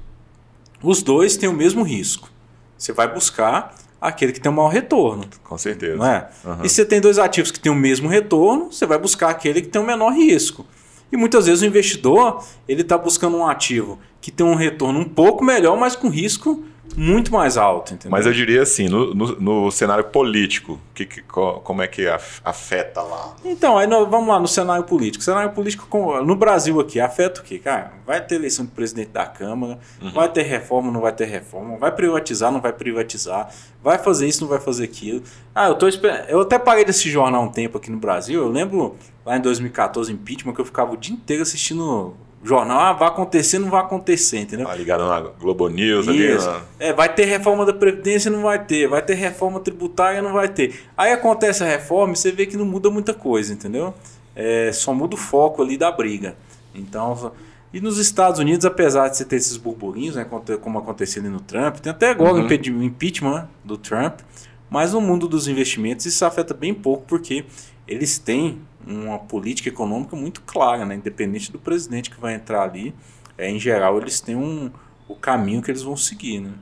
Os 0.82 1.02
dois 1.02 1.36
têm 1.36 1.48
o 1.48 1.52
mesmo 1.52 1.82
risco. 1.82 2.30
Você 2.76 2.92
vai 2.92 3.12
buscar 3.12 3.74
aquele 4.00 4.32
que 4.32 4.40
tem 4.40 4.52
um 4.52 4.54
maior 4.54 4.68
retorno. 4.68 5.24
Com 5.42 5.56
certeza. 5.56 5.96
Não 5.96 6.06
é? 6.06 6.28
Uhum. 6.44 6.58
E 6.62 6.68
se 6.68 6.76
você 6.76 6.84
tem 6.84 7.00
dois 7.00 7.18
ativos 7.18 7.50
que 7.50 7.58
têm 7.58 7.72
o 7.72 7.74
mesmo 7.74 8.08
retorno, 8.08 8.70
você 8.70 8.86
vai 8.86 8.98
buscar 8.98 9.30
aquele 9.30 9.62
que 9.62 9.68
tem 9.68 9.80
o 9.80 9.86
menor 9.86 10.12
risco. 10.12 10.66
E 11.14 11.16
muitas 11.16 11.46
vezes 11.46 11.62
o 11.62 11.66
investidor 11.66 12.44
ele 12.66 12.82
está 12.82 12.98
buscando 12.98 13.36
um 13.36 13.46
ativo 13.46 14.00
que 14.20 14.32
tem 14.32 14.44
um 14.44 14.56
retorno 14.56 14.98
um 14.98 15.08
pouco 15.08 15.44
melhor, 15.44 15.78
mas 15.78 15.94
com 15.94 16.08
risco 16.08 16.64
muito 16.96 17.32
mais 17.32 17.56
alto, 17.56 17.94
entendeu? 17.94 18.10
Mas 18.10 18.26
eu 18.26 18.32
diria 18.32 18.62
assim, 18.62 18.88
no, 18.88 19.14
no, 19.14 19.40
no 19.40 19.70
cenário 19.70 20.04
político, 20.04 20.78
que, 20.94 21.04
que, 21.04 21.22
como 21.22 21.82
é 21.82 21.88
que 21.88 22.06
afeta 22.44 23.02
lá? 23.02 23.34
Então, 23.44 23.76
aí 23.76 23.86
nós, 23.86 24.08
vamos 24.08 24.28
lá 24.28 24.38
no 24.38 24.46
cenário 24.48 24.84
político. 24.84 25.20
O 25.20 25.24
cenário 25.24 25.50
político 25.50 25.86
no 26.22 26.36
Brasil 26.36 26.78
aqui 26.80 27.00
afeta 27.00 27.40
o 27.40 27.44
quê? 27.44 27.58
Cara, 27.58 27.92
vai 28.06 28.20
ter 28.20 28.36
eleição 28.36 28.64
de 28.64 28.70
presidente 28.70 29.10
da 29.10 29.26
Câmara, 29.26 29.78
uhum. 30.00 30.12
vai 30.12 30.28
ter 30.28 30.42
reforma, 30.42 30.90
não 30.90 31.00
vai 31.00 31.12
ter 31.12 31.26
reforma, 31.26 31.76
vai 31.76 31.92
privatizar, 31.92 32.52
não 32.52 32.60
vai 32.60 32.72
privatizar, 32.72 33.50
vai 33.82 33.98
fazer 33.98 34.26
isso, 34.26 34.42
não 34.42 34.48
vai 34.48 34.60
fazer 34.60 34.84
aquilo. 34.84 35.22
Ah, 35.54 35.68
eu 35.68 35.74
tô 35.74 35.88
esperando. 35.88 36.28
Eu 36.28 36.40
até 36.40 36.58
parei 36.58 36.84
desse 36.84 37.10
jornal 37.10 37.42
um 37.42 37.50
tempo 37.50 37.78
aqui 37.78 37.90
no 37.90 37.98
Brasil. 37.98 38.42
Eu 38.42 38.48
lembro 38.48 38.96
lá 39.24 39.36
em 39.36 39.40
2014, 39.40 40.12
impeachment, 40.12 40.54
que 40.54 40.60
eu 40.60 40.64
ficava 40.64 40.92
o 40.92 40.96
dia 40.96 41.14
inteiro 41.14 41.42
assistindo 41.42 42.14
jornal, 42.44 42.78
ah, 42.78 42.92
vai 42.92 43.08
acontecer, 43.08 43.58
não 43.58 43.70
vai 43.70 43.80
acontecer, 43.80 44.40
entendeu? 44.40 44.68
Ah, 44.68 44.74
ligado 44.74 45.08
na 45.08 45.20
Globo 45.20 45.68
News 45.68 46.06
ali. 46.06 46.34
Na... 46.34 46.60
É, 46.78 46.92
vai 46.92 47.12
ter 47.12 47.24
reforma 47.24 47.64
da 47.64 47.72
Previdência, 47.72 48.30
não 48.30 48.42
vai 48.42 48.62
ter. 48.62 48.86
Vai 48.86 49.00
ter 49.00 49.14
reforma 49.14 49.58
tributária, 49.60 50.20
não 50.20 50.34
vai 50.34 50.48
ter. 50.48 50.82
Aí 50.96 51.10
acontece 51.10 51.64
a 51.64 51.66
reforma 51.66 52.12
e 52.12 52.16
você 52.16 52.30
vê 52.30 52.44
que 52.44 52.56
não 52.56 52.66
muda 52.66 52.90
muita 52.90 53.14
coisa, 53.14 53.52
entendeu? 53.52 53.94
É, 54.36 54.70
só 54.72 54.92
muda 54.92 55.14
o 55.14 55.18
foco 55.18 55.62
ali 55.62 55.78
da 55.78 55.90
briga. 55.90 56.36
Então, 56.74 57.32
e 57.72 57.80
nos 57.80 57.98
Estados 57.98 58.38
Unidos, 58.38 58.66
apesar 58.66 59.08
de 59.08 59.16
você 59.16 59.24
ter 59.24 59.36
esses 59.36 59.56
burburinhos, 59.56 60.16
né, 60.16 60.26
como 60.60 60.78
aconteceu 60.78 61.22
ali 61.22 61.30
no 61.30 61.40
Trump, 61.40 61.76
tem 61.76 61.90
até 61.90 62.10
agora 62.10 62.34
uhum. 62.34 62.46
o 62.46 62.82
impeachment 62.82 63.48
do 63.64 63.78
Trump, 63.78 64.20
mas 64.68 64.92
no 64.92 65.00
mundo 65.00 65.26
dos 65.26 65.48
investimentos 65.48 66.04
isso 66.04 66.24
afeta 66.24 66.52
bem 66.52 66.74
pouco, 66.74 67.04
porque 67.06 67.44
eles 67.88 68.18
têm 68.18 68.60
uma 68.86 69.18
política 69.18 69.68
econômica 69.68 70.16
muito 70.16 70.42
clara, 70.42 70.84
né? 70.84 70.94
independente 70.94 71.50
do 71.50 71.58
presidente 71.58 72.10
que 72.10 72.20
vai 72.20 72.34
entrar 72.34 72.62
ali. 72.62 72.94
É, 73.36 73.50
em 73.50 73.58
geral, 73.58 73.98
eles 73.98 74.20
têm 74.20 74.36
um, 74.36 74.70
o 75.08 75.16
caminho 75.16 75.62
que 75.62 75.70
eles 75.70 75.82
vão 75.82 75.96
seguir. 75.96 76.40
Né? 76.40 76.52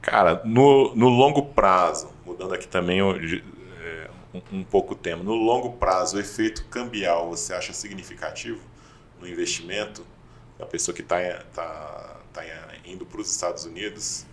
Cara, 0.00 0.42
no, 0.44 0.94
no 0.94 1.08
longo 1.08 1.42
prazo, 1.42 2.10
mudando 2.24 2.54
aqui 2.54 2.66
também 2.66 3.00
é, 3.00 4.10
um, 4.34 4.58
um 4.58 4.64
pouco 4.64 4.94
o 4.94 4.96
tema, 4.96 5.22
no 5.22 5.34
longo 5.34 5.72
prazo, 5.72 6.16
o 6.16 6.20
efeito 6.20 6.64
cambial 6.66 7.28
você 7.28 7.54
acha 7.54 7.72
significativo 7.72 8.60
no 9.20 9.28
investimento 9.28 10.06
da 10.58 10.66
pessoa 10.66 10.94
que 10.94 11.02
está 11.02 11.16
tá, 11.54 12.16
tá 12.32 12.42
indo 12.84 13.06
para 13.06 13.20
os 13.20 13.30
Estados 13.30 13.64
Unidos? 13.64 14.26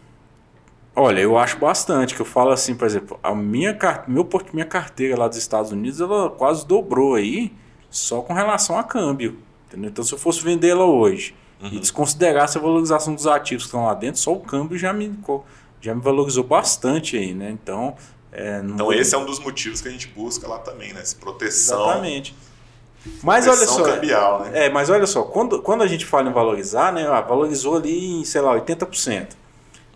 Olha, 0.95 1.19
eu 1.19 1.37
acho 1.37 1.57
bastante, 1.57 2.15
que 2.15 2.21
eu 2.21 2.25
falo 2.25 2.51
assim, 2.51 2.73
por 2.73 2.85
exemplo, 2.85 3.19
a 3.21 3.35
minha, 3.35 3.77
meu, 4.07 4.27
minha 4.53 4.65
carteira 4.65 5.17
lá 5.17 5.27
dos 5.27 5.37
Estados 5.37 5.71
Unidos, 5.71 5.99
ela 5.99 6.29
quase 6.29 6.65
dobrou 6.65 7.15
aí, 7.15 7.51
só 7.89 8.21
com 8.21 8.33
relação 8.33 8.77
a 8.79 8.83
câmbio. 8.83 9.37
Entendeu? 9.67 9.89
Então, 9.89 10.03
se 10.05 10.13
eu 10.13 10.17
fosse 10.17 10.41
vender 10.41 10.69
ela 10.69 10.85
hoje 10.85 11.35
uhum. 11.61 11.69
e 11.73 11.79
desconsiderasse 11.79 12.57
a 12.57 12.61
valorização 12.61 13.13
dos 13.13 13.27
ativos 13.27 13.63
que 13.63 13.67
estão 13.67 13.85
lá 13.85 13.93
dentro, 13.93 14.21
só 14.21 14.31
o 14.31 14.39
câmbio 14.39 14.77
já 14.77 14.93
me, 14.93 15.13
já 15.81 15.93
me 15.93 16.01
valorizou 16.01 16.45
bastante 16.45 17.17
aí, 17.17 17.33
né? 17.33 17.49
Então, 17.51 17.95
é, 18.31 18.61
então 18.63 18.93
esse 18.93 19.13
é 19.13 19.17
um 19.17 19.25
dos 19.25 19.39
motivos 19.39 19.81
que 19.81 19.89
a 19.89 19.91
gente 19.91 20.07
busca 20.07 20.47
lá 20.47 20.59
também, 20.59 20.93
né? 20.93 21.01
Essa 21.01 21.17
proteção. 21.17 21.89
Exatamente. 21.89 22.35
Mas 23.21 23.47
olha 23.47 23.67
só, 23.67 23.83
cambial, 23.83 24.45
né? 24.45 24.65
é, 24.65 24.69
mas 24.69 24.89
olha 24.89 25.05
só, 25.05 25.23
quando, 25.23 25.61
quando 25.61 25.83
a 25.83 25.87
gente 25.87 26.05
fala 26.05 26.29
em 26.29 26.33
valorizar, 26.33 26.91
né, 26.91 27.05
ah, 27.07 27.21
valorizou 27.21 27.75
ali 27.75 28.21
em, 28.21 28.25
sei 28.25 28.41
lá, 28.41 28.55
80%. 28.59 29.27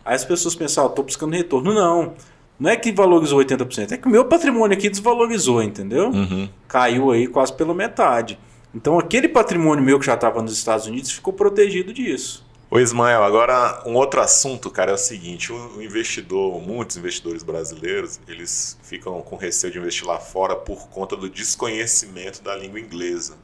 Aí 0.10 0.16
as 0.16 0.26
pessoas 0.26 0.56
pensam, 0.56 0.86
ah, 0.86 0.88
estou 0.88 1.06
buscando 1.06 1.34
retorno. 1.34 1.72
Não, 1.72 2.16
não 2.60 2.68
é 2.68 2.76
que 2.76 2.92
valorizou 2.92 3.40
80%, 3.40 3.92
é 3.92 3.98
que 3.98 4.08
o 4.08 4.10
meu 4.10 4.26
patrimônio 4.26 4.76
aqui 4.76 4.90
desvalorizou, 4.90 5.62
entendeu? 5.62 6.10
Uhum. 6.10 6.50
Caiu 6.68 7.12
aí 7.12 7.28
quase 7.28 7.54
pela 7.54 7.76
metade. 7.76 8.40
Então 8.74 8.98
aquele 8.98 9.28
patrimônio 9.28 9.84
meu 9.84 10.00
que 10.00 10.08
já 10.08 10.16
estava 10.16 10.42
nos 10.42 10.54
Estados 10.54 10.88
Unidos 10.88 11.12
ficou 11.12 11.32
protegido 11.32 11.94
disso. 11.94 12.44
Ô 12.72 12.80
Ismael, 12.80 13.24
agora 13.24 13.84
um 13.86 13.94
outro 13.94 14.20
assunto, 14.20 14.72
cara, 14.72 14.90
é 14.90 14.96
o 14.96 14.98
seguinte, 14.98 15.54
o 15.54 15.80
investidor, 15.80 16.60
muitos 16.60 16.98
investidores 16.98 17.44
brasileiros, 17.44 18.20
eles 18.28 18.80
ficam 18.82 19.22
com 19.22 19.36
receio 19.36 19.72
de 19.72 19.78
investir 19.78 20.08
lá 20.08 20.18
fora 20.18 20.56
por 20.56 20.90
conta 20.90 21.16
do 21.16 21.30
desconhecimento 21.30 22.42
da 22.42 22.56
língua 22.56 22.80
inglesa. 22.80 23.38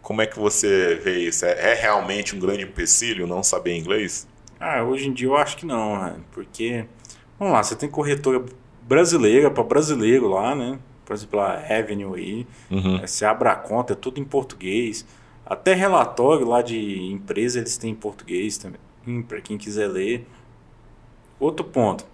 Como 0.00 0.22
é 0.22 0.26
que 0.26 0.38
você 0.38 0.94
vê 0.94 1.18
isso? 1.18 1.44
É, 1.44 1.72
é 1.72 1.74
realmente 1.74 2.34
um 2.34 2.38
grande 2.38 2.62
empecilho 2.62 3.26
não 3.26 3.42
saber 3.42 3.76
inglês? 3.76 4.26
Ah, 4.64 4.84
hoje 4.84 5.08
em 5.08 5.12
dia 5.12 5.26
eu 5.26 5.36
acho 5.36 5.56
que 5.56 5.66
não, 5.66 6.00
né? 6.00 6.20
porque, 6.30 6.86
vamos 7.36 7.52
lá, 7.52 7.60
você 7.64 7.74
tem 7.74 7.90
corretora 7.90 8.44
brasileira 8.82 9.50
para 9.50 9.64
brasileiro 9.64 10.28
lá, 10.28 10.54
né? 10.54 10.78
Por 11.04 11.14
exemplo, 11.14 11.40
a 11.40 11.54
Avenue 11.54 12.14
aí, 12.14 12.46
uhum. 12.70 13.00
você 13.00 13.24
abre 13.24 13.48
a 13.48 13.56
conta, 13.56 13.92
é 13.92 13.96
tudo 13.96 14.20
em 14.20 14.24
português. 14.24 15.04
Até 15.44 15.74
relatório 15.74 16.46
lá 16.46 16.62
de 16.62 17.02
empresa 17.10 17.58
eles 17.58 17.76
têm 17.76 17.90
em 17.90 17.96
português 17.96 18.56
também, 18.56 19.22
para 19.26 19.40
quem 19.40 19.58
quiser 19.58 19.88
ler. 19.88 20.28
Outro 21.40 21.64
ponto. 21.64 22.06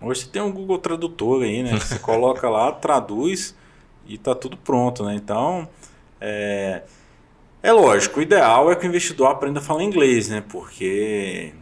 Hoje 0.00 0.22
você 0.22 0.28
tem 0.28 0.40
um 0.40 0.50
Google 0.50 0.78
Tradutor 0.78 1.42
aí, 1.42 1.62
né? 1.62 1.78
Você 1.78 1.98
coloca 2.00 2.48
lá, 2.48 2.72
traduz 2.72 3.54
e 4.06 4.16
tá 4.16 4.34
tudo 4.34 4.56
pronto, 4.56 5.04
né? 5.04 5.14
Então, 5.14 5.68
é, 6.18 6.82
é 7.62 7.72
lógico, 7.72 8.18
o 8.18 8.22
ideal 8.22 8.70
é 8.70 8.76
que 8.76 8.86
o 8.86 8.88
investidor 8.88 9.28
aprenda 9.28 9.60
a 9.60 9.62
falar 9.62 9.84
inglês, 9.84 10.28
né? 10.28 10.42
Porque 10.48 11.52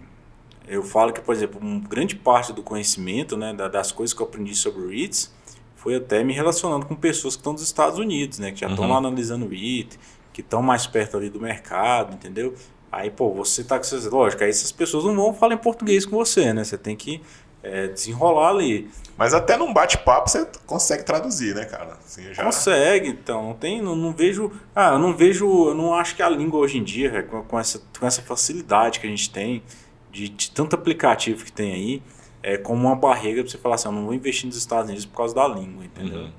eu 0.67 0.83
falo 0.83 1.13
que, 1.13 1.21
por 1.21 1.35
exemplo, 1.35 1.61
grande 1.89 2.17
parte 2.17 2.53
do 2.53 2.63
conhecimento, 2.63 3.37
né, 3.37 3.53
das 3.53 3.93
coisas 3.93 4.15
que 4.15 4.23
eu 4.23 4.27
aprendi 4.27 4.55
sobre 4.55 4.83
o 4.83 4.89
REITs, 4.89 5.33
foi 5.77 5.97
até 5.97 6.23
me 6.23 6.33
relacionando 6.33 6.87
com 6.87 6.95
pessoas 6.95 7.35
que 7.35 7.41
estão 7.41 7.53
nos 7.53 7.63
Estados 7.63 7.99
Unidos, 7.99 8.39
né? 8.39 8.53
Que 8.53 8.61
já 8.61 8.69
estão 8.69 8.85
uhum. 8.85 8.91
lá 8.91 8.99
analisando 8.99 9.47
o 9.47 9.49
REIT, 9.49 9.99
que 10.33 10.41
estão 10.41 10.63
mais 10.63 10.87
perto 10.87 11.17
ali 11.17 11.29
do 11.29 11.41
mercado, 11.41 12.15
entendeu? 12.15 12.55
Aí, 12.93 13.11
pô, 13.11 13.33
você 13.33 13.65
tá 13.65 13.77
com 13.77 13.85
essas... 13.85 14.05
Lógico, 14.07 14.43
aí 14.43 14.51
essas 14.51 14.73
pessoas 14.73 15.05
não 15.05 15.15
vão 15.15 15.35
falar 15.35 15.55
em 15.55 15.59
português 15.59 16.05
com 16.05 16.17
você, 16.17 16.53
né? 16.53 16.65
Você 16.65 16.77
tem 16.77 16.97
que 16.97 17.23
é, 17.63 17.89
desenrolar 17.89 18.51
ali. 18.51 18.91
Mas 19.17 19.35
até 19.35 19.57
num 19.57 19.73
bate-papo 19.73 20.31
você 20.31 20.47
consegue 20.67 21.05
traduzir, 21.05 21.55
né, 21.55 21.65
cara? 21.65 21.99
Assim, 22.05 22.33
já... 22.33 22.43
Consegue, 22.43 23.09
então. 23.09 23.49
Não, 23.49 23.55
tem, 23.55 23.83
não, 23.83 23.95
não, 23.95 24.13
vejo. 24.13 24.51
Ah, 24.75 24.93
eu 24.93 24.99
não 24.99 25.15
vejo. 25.15 25.69
Eu 25.69 25.75
não 25.75 25.95
acho 25.95 26.17
que 26.17 26.23
a 26.23 26.29
língua 26.29 26.61
hoje 26.61 26.79
em 26.79 26.85
dia, 26.85 27.23
com, 27.25 27.43
com, 27.43 27.59
essa, 27.59 27.83
com 27.99 28.07
essa 28.07 28.23
facilidade 28.23 28.99
que 28.99 29.07
a 29.07 29.11
gente 29.11 29.31
tem, 29.31 29.63
de, 30.11 30.29
de 30.29 30.51
tanto 30.51 30.75
aplicativo 30.75 31.45
que 31.45 31.53
tem 31.53 31.73
aí, 31.73 32.03
é 32.43 32.57
como 32.57 32.87
uma 32.87 32.97
barreira 32.97 33.43
para 33.43 33.51
você 33.51 33.59
falar 33.59 33.75
assim: 33.75 33.89
eu 33.89 33.93
não 33.93 34.05
vou 34.07 34.15
investir 34.15 34.47
nos 34.47 34.57
Estados 34.57 34.87
Unidos 34.87 35.05
por 35.05 35.17
causa 35.17 35.35
da 35.35 35.47
língua, 35.47 35.85
entendeu? 35.85 36.21
Uhum. 36.21 36.33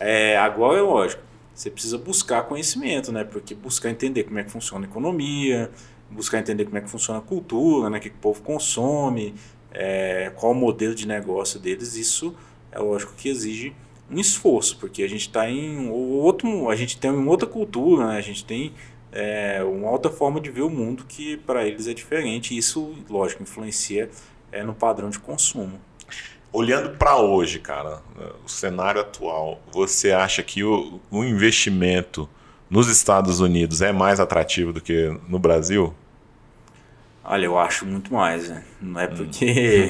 É, 0.00 0.36
agora 0.36 0.78
é 0.78 0.82
lógico. 0.82 1.22
Você 1.54 1.70
precisa 1.70 1.96
buscar 1.96 2.42
conhecimento, 2.42 3.12
né? 3.12 3.22
Porque 3.22 3.54
buscar 3.54 3.90
entender 3.90 4.24
como 4.24 4.40
é 4.40 4.42
que 4.42 4.50
funciona 4.50 4.86
a 4.86 4.88
economia, 4.88 5.70
buscar 6.10 6.38
entender 6.38 6.64
como 6.64 6.76
é 6.78 6.80
que 6.80 6.90
funciona 6.90 7.20
a 7.20 7.22
cultura, 7.22 7.88
né? 7.88 7.98
O 7.98 8.00
que, 8.00 8.10
que 8.10 8.16
o 8.16 8.18
povo 8.18 8.42
consome, 8.42 9.34
é, 9.74 10.32
qual 10.36 10.52
o 10.52 10.54
modelo 10.54 10.94
de 10.94 11.06
negócio 11.06 11.58
deles, 11.58 11.96
isso 11.96 12.34
é 12.70 12.78
lógico 12.78 13.12
que 13.16 13.28
exige 13.28 13.74
um 14.10 14.18
esforço, 14.18 14.78
porque 14.78 15.02
a 15.02 15.08
gente 15.08 15.22
está 15.22 15.48
em 15.50 15.90
outro, 15.90 16.70
a 16.70 16.76
gente 16.76 16.96
tem 16.98 17.10
uma 17.10 17.30
outra 17.30 17.48
cultura, 17.48 18.06
né? 18.06 18.16
a 18.16 18.20
gente 18.20 18.44
tem 18.44 18.72
é, 19.10 19.62
uma 19.64 19.90
outra 19.90 20.10
forma 20.10 20.40
de 20.40 20.50
ver 20.50 20.62
o 20.62 20.70
mundo 20.70 21.04
que 21.08 21.36
para 21.38 21.66
eles 21.66 21.86
é 21.86 21.94
diferente. 21.94 22.54
E 22.54 22.58
isso, 22.58 22.94
lógico, 23.08 23.42
influencia 23.42 24.10
é, 24.52 24.62
no 24.62 24.74
padrão 24.74 25.10
de 25.10 25.18
consumo. 25.18 25.80
Olhando 26.52 26.96
para 26.96 27.16
hoje, 27.16 27.58
cara, 27.58 28.00
o 28.44 28.48
cenário 28.48 29.00
atual, 29.00 29.60
você 29.72 30.12
acha 30.12 30.42
que 30.42 30.62
o, 30.62 31.00
o 31.10 31.24
investimento 31.24 32.28
nos 32.70 32.88
Estados 32.88 33.40
Unidos 33.40 33.82
é 33.82 33.92
mais 33.92 34.20
atrativo 34.20 34.72
do 34.72 34.80
que 34.80 35.18
no 35.28 35.38
Brasil? 35.38 35.92
Olha, 37.26 37.46
eu 37.46 37.58
acho 37.58 37.86
muito 37.86 38.12
mais, 38.12 38.50
né? 38.50 38.62
Não 38.80 39.00
é 39.00 39.06
hum. 39.06 39.14
porque. 39.16 39.88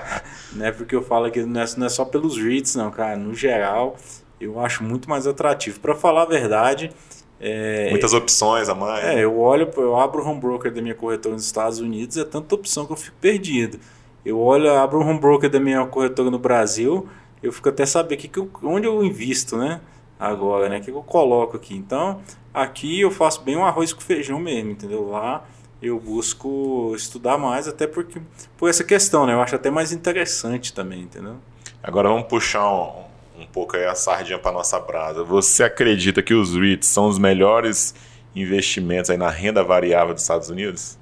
não 0.54 0.64
é 0.64 0.72
porque 0.72 0.96
eu 0.96 1.02
falo 1.02 1.30
que 1.30 1.42
não 1.42 1.60
é, 1.60 1.64
não 1.76 1.86
é 1.86 1.88
só 1.90 2.04
pelos 2.04 2.38
REITs, 2.38 2.74
não, 2.74 2.90
cara. 2.90 3.16
No 3.16 3.34
geral, 3.34 3.96
eu 4.40 4.58
acho 4.58 4.82
muito 4.82 5.08
mais 5.08 5.26
atrativo. 5.26 5.78
Para 5.78 5.94
falar 5.94 6.22
a 6.22 6.26
verdade. 6.26 6.90
É, 7.38 7.88
Muitas 7.90 8.12
opções 8.14 8.68
a 8.68 8.74
mais. 8.74 9.04
É, 9.04 9.24
eu 9.24 9.38
olho, 9.38 9.70
eu 9.76 9.98
abro 9.98 10.22
o 10.22 10.26
home 10.26 10.40
broker 10.40 10.72
da 10.72 10.82
minha 10.82 10.94
corretora 10.94 11.34
nos 11.34 11.44
Estados 11.44 11.78
Unidos, 11.78 12.18
é 12.18 12.24
tanta 12.24 12.54
opção 12.54 12.84
que 12.84 12.92
eu 12.92 12.96
fico 12.96 13.16
perdido. 13.18 13.78
Eu 14.24 14.38
olho, 14.38 14.70
abro 14.74 14.98
o 14.98 15.02
home 15.02 15.18
broker 15.18 15.48
da 15.48 15.58
minha 15.58 15.86
corretora 15.86 16.30
no 16.30 16.38
Brasil, 16.38 17.08
eu 17.42 17.50
fico 17.50 17.70
até 17.70 17.86
saber 17.86 18.18
que, 18.18 18.28
que 18.28 18.38
eu, 18.38 18.50
onde 18.62 18.86
eu 18.86 19.02
invisto, 19.02 19.56
né? 19.56 19.80
Agora, 20.18 20.68
né? 20.68 20.76
O 20.76 20.80
que, 20.80 20.92
que 20.92 20.96
eu 20.96 21.02
coloco 21.02 21.56
aqui. 21.56 21.74
Então, 21.74 22.20
aqui 22.52 23.00
eu 23.00 23.10
faço 23.10 23.42
bem 23.42 23.56
um 23.56 23.64
arroz 23.64 23.90
com 23.94 24.02
feijão 24.02 24.38
mesmo, 24.38 24.72
entendeu? 24.72 25.08
Lá 25.08 25.42
eu 25.82 25.98
busco 25.98 26.92
estudar 26.94 27.38
mais, 27.38 27.66
até 27.66 27.86
porque 27.86 28.20
por 28.56 28.68
essa 28.68 28.84
questão, 28.84 29.26
né? 29.26 29.32
Eu 29.32 29.40
acho 29.40 29.54
até 29.54 29.70
mais 29.70 29.92
interessante 29.92 30.72
também, 30.72 31.02
entendeu? 31.02 31.36
Agora 31.82 32.08
vamos 32.08 32.26
puxar 32.26 32.70
um, 32.70 33.04
um 33.40 33.46
pouco 33.46 33.76
aí 33.76 33.84
a 33.86 33.94
sardinha 33.94 34.38
para 34.38 34.52
nossa 34.52 34.78
brasa. 34.78 35.24
Você 35.24 35.64
acredita 35.64 36.22
que 36.22 36.34
os 36.34 36.54
REITs 36.54 36.88
são 36.88 37.08
os 37.08 37.18
melhores 37.18 37.94
investimentos 38.34 39.10
aí 39.10 39.16
na 39.16 39.30
renda 39.30 39.64
variável 39.64 40.12
dos 40.12 40.22
Estados 40.22 40.50
Unidos? 40.50 40.98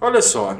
Olha 0.00 0.22
só, 0.22 0.58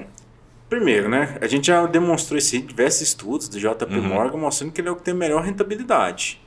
primeiro, 0.68 1.08
né? 1.08 1.38
A 1.40 1.46
gente 1.46 1.68
já 1.68 1.86
demonstrou 1.86 2.36
esse 2.36 2.58
diversos 2.60 3.02
estudos 3.02 3.48
do 3.48 3.58
JP 3.58 3.84
uhum. 3.94 4.02
Morgan 4.02 4.38
mostrando 4.38 4.72
que 4.72 4.80
ele 4.80 4.88
é 4.88 4.92
o 4.92 4.96
que 4.96 5.02
tem 5.02 5.14
melhor 5.14 5.42
rentabilidade. 5.42 6.40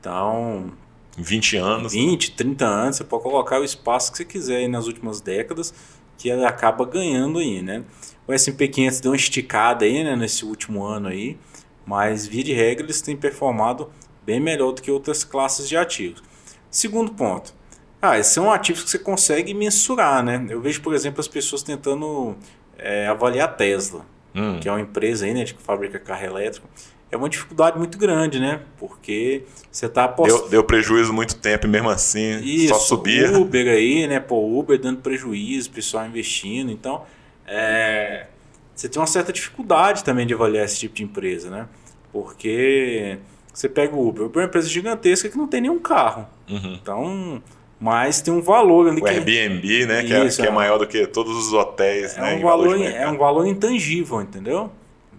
Então, 0.00 0.72
20 1.18 1.56
anos. 1.56 1.92
20, 1.92 2.32
30 2.32 2.64
anos, 2.64 2.96
você 2.96 3.04
pode 3.04 3.22
colocar 3.24 3.60
o 3.60 3.64
espaço 3.64 4.12
que 4.12 4.18
você 4.18 4.24
quiser 4.24 4.56
aí 4.58 4.68
nas 4.68 4.86
últimas 4.86 5.20
décadas. 5.20 5.74
Que 6.18 6.28
ela 6.28 6.48
acaba 6.48 6.84
ganhando 6.84 7.38
aí, 7.38 7.62
né? 7.62 7.84
O 8.26 8.32
S&P 8.32 8.68
500 8.68 9.00
deu 9.00 9.12
uma 9.12 9.16
esticada 9.16 9.86
aí, 9.86 10.04
né, 10.04 10.14
nesse 10.14 10.44
último 10.44 10.84
ano 10.84 11.08
aí, 11.08 11.38
mas 11.86 12.26
via 12.26 12.44
de 12.44 12.52
regra 12.52 12.84
eles 12.84 13.00
têm 13.00 13.16
performado 13.16 13.90
bem 14.26 14.38
melhor 14.38 14.72
do 14.72 14.82
que 14.82 14.90
outras 14.90 15.24
classes 15.24 15.66
de 15.66 15.76
ativos. 15.76 16.22
Segundo 16.70 17.14
ponto, 17.14 17.54
ah, 18.02 18.18
esses 18.18 18.32
são 18.32 18.52
ativos 18.52 18.84
que 18.84 18.90
você 18.90 18.98
consegue 18.98 19.54
mensurar, 19.54 20.22
né? 20.22 20.44
Eu 20.50 20.60
vejo, 20.60 20.82
por 20.82 20.92
exemplo, 20.92 21.20
as 21.20 21.28
pessoas 21.28 21.62
tentando 21.62 22.36
é, 22.76 23.06
avaliar 23.06 23.48
a 23.48 23.52
Tesla, 23.52 24.04
hum. 24.34 24.60
que 24.60 24.68
é 24.68 24.72
uma 24.72 24.80
empresa 24.80 25.24
aí, 25.24 25.32
né, 25.32 25.44
que 25.44 25.54
fabrica 25.62 25.98
carro 25.98 26.24
elétrico. 26.24 26.68
É 27.10 27.16
uma 27.16 27.28
dificuldade 27.28 27.78
muito 27.78 27.96
grande, 27.96 28.38
né? 28.38 28.60
Porque 28.78 29.44
você 29.70 29.86
está 29.86 30.04
apostando. 30.04 30.42
Deu, 30.42 30.50
deu, 30.50 30.64
prejuízo 30.64 31.12
muito 31.12 31.36
tempo 31.36 31.66
e 31.66 31.68
mesmo 31.68 31.88
assim 31.88 32.38
Isso, 32.40 32.68
só 32.68 32.80
subia. 32.80 33.32
Uber 33.38 33.66
aí, 33.66 34.06
né? 34.06 34.20
Pô, 34.20 34.58
Uber 34.58 34.78
dando 34.78 35.00
prejuízo, 35.00 35.70
pessoal 35.70 36.06
investindo. 36.06 36.70
Então, 36.70 37.04
é, 37.46 38.26
você 38.74 38.88
tem 38.88 39.00
uma 39.00 39.06
certa 39.06 39.32
dificuldade 39.32 40.04
também 40.04 40.26
de 40.26 40.34
avaliar 40.34 40.64
esse 40.64 40.78
tipo 40.78 40.94
de 40.94 41.02
empresa, 41.02 41.48
né? 41.48 41.66
Porque 42.12 43.18
você 43.52 43.68
pega 43.68 43.94
o 43.94 44.06
Uber, 44.06 44.26
Uber 44.26 44.40
é 44.40 44.44
uma 44.44 44.48
empresa 44.48 44.68
gigantesca 44.68 45.28
que 45.28 45.36
não 45.36 45.46
tem 45.46 45.62
nenhum 45.62 45.78
carro. 45.78 46.26
Uhum. 46.48 46.78
Então, 46.80 47.42
mas 47.80 48.20
tem 48.20 48.32
um 48.32 48.42
valor 48.42 48.88
ali. 48.88 49.00
O 49.00 49.04
que 49.04 49.10
é 49.10 49.14
Airbnb, 49.14 49.86
né? 49.86 50.02
Que, 50.02 50.26
Isso, 50.26 50.40
é, 50.40 50.44
que 50.44 50.50
é, 50.50 50.52
maior 50.52 50.78
do 50.78 50.86
que 50.86 51.06
todos 51.06 51.36
os 51.36 51.52
hotéis. 51.52 52.16
É, 52.16 52.20
né, 52.20 52.34
um 52.36 52.42
valor, 52.42 52.80
é 52.80 53.08
um 53.08 53.16
valor 53.16 53.46
intangível, 53.46 54.20
entendeu? 54.20 54.70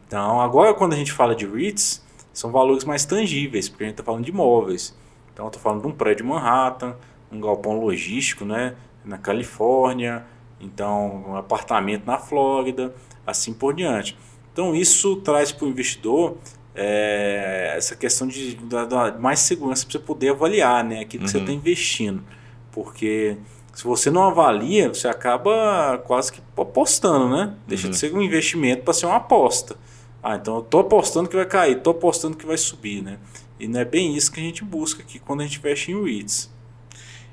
Então, 0.10 0.42
agora 0.42 0.74
quando 0.74 0.94
a 0.94 0.96
gente 0.96 1.12
fala 1.12 1.36
de 1.36 1.46
REITs, 1.46 2.04
são 2.34 2.52
valores 2.52 2.84
mais 2.84 3.06
tangíveis, 3.06 3.70
porque 3.70 3.84
a 3.84 3.88
gente 3.88 3.94
está 3.94 4.04
falando 4.04 4.26
de 4.26 4.32
imóveis. 4.32 4.98
Então, 5.32 5.46
eu 5.46 5.50
estou 5.50 5.62
falando 5.62 5.84
de 5.84 5.88
um 5.88 5.92
prédio 5.92 6.26
em 6.26 6.30
Manhattan, 6.30 6.96
um 7.32 7.40
galpão 7.40 7.80
logístico 7.80 8.44
né, 8.44 8.74
na 9.06 9.20
Califórnia, 9.20 10.26
então 10.60 11.26
um 11.28 11.36
apartamento 11.36 12.08
na 12.08 12.18
Flórida, 12.18 12.92
assim 13.26 13.54
por 13.54 13.72
diante. 13.76 14.18
Então, 14.52 14.74
isso 14.74 15.18
traz 15.18 15.52
para 15.52 15.68
o 15.68 15.70
investidor 15.70 16.38
é, 16.74 17.76
essa 17.78 17.96
questão 17.96 18.28
de, 18.28 18.56
de, 18.56 18.76
mais 19.20 19.42
segurança 19.42 19.86
para 19.86 19.92
você 19.92 20.00
poder 20.00 20.30
avaliar 20.30 20.84
né, 20.84 21.02
aquilo 21.02 21.24
que 21.24 21.30
uhum. 21.30 21.32
você 21.32 21.38
está 21.38 21.52
investindo. 21.52 22.24
Porque 22.72 23.38
se 23.76 23.84
você 23.84 24.10
não 24.10 24.24
avalia, 24.24 24.90
você 24.90 25.08
acaba 25.08 26.00
quase 26.08 26.32
que 26.32 26.42
apostando, 26.58 27.30
né? 27.30 27.54
Deixa 27.68 27.86
uhum. 27.86 27.92
de 27.92 27.98
ser 27.98 28.12
um 28.12 28.24
investimento 28.24 28.82
para 28.82 28.94
ser 28.94 29.06
uma 29.06 29.18
aposta. 29.18 29.78
Ah, 30.22 30.36
então 30.36 30.56
eu 30.56 30.62
estou 30.62 30.82
apostando 30.82 31.30
que 31.30 31.36
vai 31.36 31.46
cair, 31.46 31.78
estou 31.78 31.92
apostando 31.92 32.36
que 32.36 32.46
vai 32.46 32.58
subir, 32.58 33.02
né? 33.02 33.20
E 33.60 33.68
não 33.68 33.80
é 33.80 33.86
bem 33.86 34.16
isso 34.16 34.32
que 34.32 34.40
a 34.40 34.44
gente 34.44 34.64
busca 34.64 35.02
aqui 35.02 35.20
quando 35.20 35.42
a 35.42 35.44
gente 35.44 35.60
investe 35.60 35.92
em 35.92 36.04
REITs. 36.04 36.50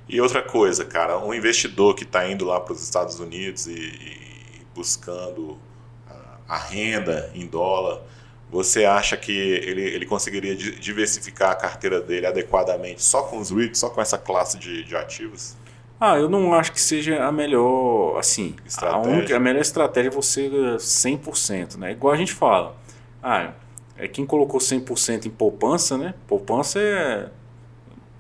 E 0.09 0.21
outra 0.21 0.41
coisa, 0.41 0.85
cara, 0.85 1.19
um 1.19 1.35
investidor 1.35 1.95
que 1.95 2.05
está 2.05 2.29
indo 2.29 2.45
lá 2.45 2.61
para 2.61 2.73
os 2.73 2.83
Estados 2.83 3.19
Unidos 3.19 3.67
e, 3.67 3.73
e 3.73 4.63
buscando 4.75 5.59
a, 6.09 6.55
a 6.55 6.59
renda 6.59 7.31
em 7.35 7.45
dólar, 7.47 8.03
você 8.49 8.85
acha 8.85 9.17
que 9.17 9.33
ele, 9.33 9.83
ele 9.83 10.07
conseguiria 10.07 10.55
diversificar 10.55 11.51
a 11.51 11.57
carteira 11.57 12.01
dele 12.01 12.27
adequadamente 12.27 13.03
só 13.03 13.23
com 13.23 13.39
os 13.39 13.51
REITs, 13.51 13.81
só 13.81 13.91
com 13.91 14.01
essa 14.01 14.17
classe 14.17 14.59
de, 14.59 14.85
de 14.85 14.97
ativos? 14.97 15.57
Ah, 15.99 16.19
eu 16.19 16.29
não 16.29 16.53
acho 16.53 16.73
que 16.73 16.81
seja 16.81 17.25
a 17.25 17.33
melhor, 17.33 18.19
assim, 18.19 18.55
a, 18.83 18.99
única, 18.99 19.35
a 19.35 19.41
melhor 19.41 19.61
estratégia 19.61 20.09
é 20.09 20.13
você 20.13 20.51
100%, 20.51 21.77
né? 21.77 21.93
Igual 21.93 22.13
a 22.13 22.17
gente 22.17 22.35
fala, 22.35 22.77
ah, 23.23 23.53
é 23.97 24.07
quem 24.07 24.27
colocou 24.27 24.61
100% 24.61 25.25
em 25.25 25.31
poupança, 25.31 25.97
né? 25.97 26.15
Poupança 26.27 26.79
é, 26.79 27.31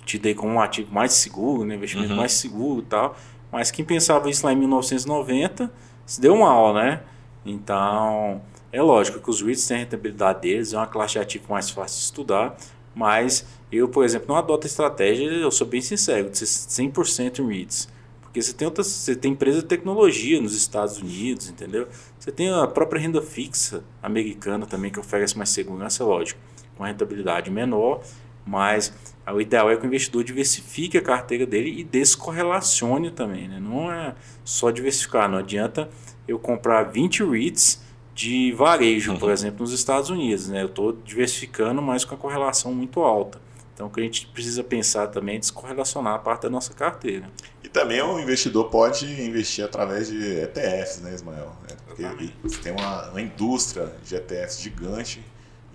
te 0.07 0.19
dei 0.19 0.35
como 0.35 0.55
um 0.55 0.61
ativo 0.61 0.93
mais 0.93 1.13
seguro, 1.13 1.65
né? 1.65 1.75
investimento 1.75 2.13
uhum. 2.13 2.17
mais 2.17 2.33
seguro 2.33 2.81
e 2.81 2.87
tal, 2.87 3.15
mas 3.53 3.71
quem 3.71 3.85
pensava 3.85 4.31
isso 4.31 4.47
lá 4.47 4.53
em 4.53 4.57
1990, 4.57 5.71
se 6.07 6.21
deu 6.21 6.37
mal, 6.37 6.73
né? 6.73 7.03
Então, 7.45 8.41
é 8.73 8.81
lógico 8.81 9.21
que 9.21 9.29
os 9.29 9.43
REITs 9.43 9.67
têm 9.67 9.77
a 9.77 9.81
rentabilidade 9.81 10.41
deles, 10.41 10.73
é 10.73 10.79
uma 10.79 10.87
classe 10.87 11.15
de 11.15 11.19
ativo 11.19 11.45
mais 11.51 11.69
fácil 11.69 11.99
de 11.99 12.05
estudar, 12.05 12.57
mas 12.97 13.45
eu, 13.71 13.87
por 13.91 14.07
exemplo, 14.07 14.29
não 14.29 14.37
adoto 14.37 14.67
estratégia, 14.67 15.27
eu 15.27 15.51
sou 15.51 15.67
bem 15.67 15.83
sincero, 15.83 16.31
de 16.31 16.39
ser 16.39 16.47
100% 16.47 17.41
em 17.41 17.47
REITs. 17.47 17.89
Porque 18.23 18.41
você 18.41 18.55
tem, 18.55 18.67
outras, 18.67 18.87
você 18.87 19.15
tem 19.15 19.33
empresa 19.33 19.61
de 19.61 19.67
tecnologia 19.67 20.41
nos 20.41 20.55
Estados 20.55 20.97
Unidos, 20.97 21.51
entendeu? 21.51 21.87
Você 22.19 22.33
tem 22.33 22.51
a 22.51 22.67
própria 22.67 22.99
renda 22.99 23.21
fixa 23.21 23.85
americana 24.03 24.65
também, 24.65 24.91
que 24.91 24.99
oferece 24.99 25.37
mais 25.37 25.51
segurança, 25.51 26.05
lógico, 26.05 26.41
com 26.75 26.85
rentabilidade 26.85 27.51
menor, 27.51 28.01
mas 28.47 28.95
o 29.31 29.41
ideal 29.43 29.71
é 29.71 29.77
que 29.77 29.85
o 29.85 29.87
investidor 29.87 30.25
diversifique 30.25 30.97
a 30.97 31.03
carteira 31.03 31.45
dele 31.45 31.79
e 31.79 31.85
descorrelacione 31.85 33.11
também. 33.11 33.47
Né? 33.47 33.61
Não 33.61 33.93
é 33.93 34.15
só 34.43 34.71
diversificar, 34.71 35.29
não 35.29 35.37
adianta 35.37 35.91
eu 36.27 36.39
comprar 36.39 36.85
20 36.85 37.25
REITs 37.25 37.85
de 38.17 38.51
varejo, 38.53 39.13
uhum. 39.13 39.19
por 39.19 39.31
exemplo, 39.31 39.61
nos 39.61 39.73
Estados 39.73 40.09
Unidos. 40.09 40.49
Né? 40.49 40.63
Eu 40.63 40.67
estou 40.69 40.91
diversificando, 41.05 41.83
mas 41.83 42.03
com 42.03 42.15
a 42.15 42.19
correlação 42.19 42.73
muito 42.73 43.01
alta. 43.01 43.39
Então, 43.75 43.89
o 43.89 43.91
que 43.91 44.01
a 44.01 44.03
gente 44.03 44.27
precisa 44.29 44.65
pensar 44.65 45.09
também 45.09 45.37
é 45.37 45.39
descorrelacionar 45.39 46.15
a 46.15 46.19
parte 46.19 46.45
da 46.45 46.51
nossa 46.51 46.73
carteira. 46.73 47.29
E 47.63 47.69
também 47.69 48.01
o 48.01 48.19
investidor 48.19 48.71
pode 48.71 49.05
investir 49.23 49.63
através 49.63 50.09
de 50.09 50.17
ETFs, 50.17 51.03
né, 51.03 51.15
Ismael? 51.15 51.55
É 51.71 51.75
porque 51.75 52.33
você 52.43 52.59
tem 52.63 52.73
uma, 52.73 53.11
uma, 53.11 53.21
indústria 53.21 53.93
de 54.03 54.17
ETFs 54.17 54.63
gigante 54.63 55.23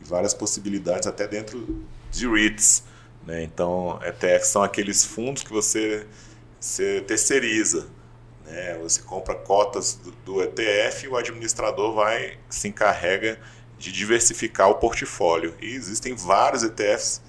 e 0.01 0.03
várias 0.03 0.33
possibilidades 0.33 1.07
até 1.07 1.27
dentro 1.27 1.85
de 2.09 2.27
REITs. 2.27 2.83
Né? 3.23 3.43
Então, 3.43 3.99
ETFs 4.03 4.47
são 4.47 4.63
aqueles 4.63 5.05
fundos 5.05 5.43
que 5.43 5.51
você, 5.51 6.07
você 6.59 7.01
terceiriza. 7.01 7.87
Né? 8.51 8.77
Você 8.79 9.01
compra 9.01 9.33
cotas 9.33 9.95
do, 9.95 10.11
do 10.25 10.43
ETF 10.43 11.05
e 11.05 11.07
o 11.07 11.15
administrador 11.15 11.95
vai 11.95 12.37
se 12.49 12.67
encarrega 12.67 13.39
de 13.79 13.91
diversificar 13.91 14.69
o 14.69 14.75
portfólio. 14.75 15.55
E 15.61 15.67
existem 15.67 16.13
vários 16.13 16.61
ETFs 16.61 17.21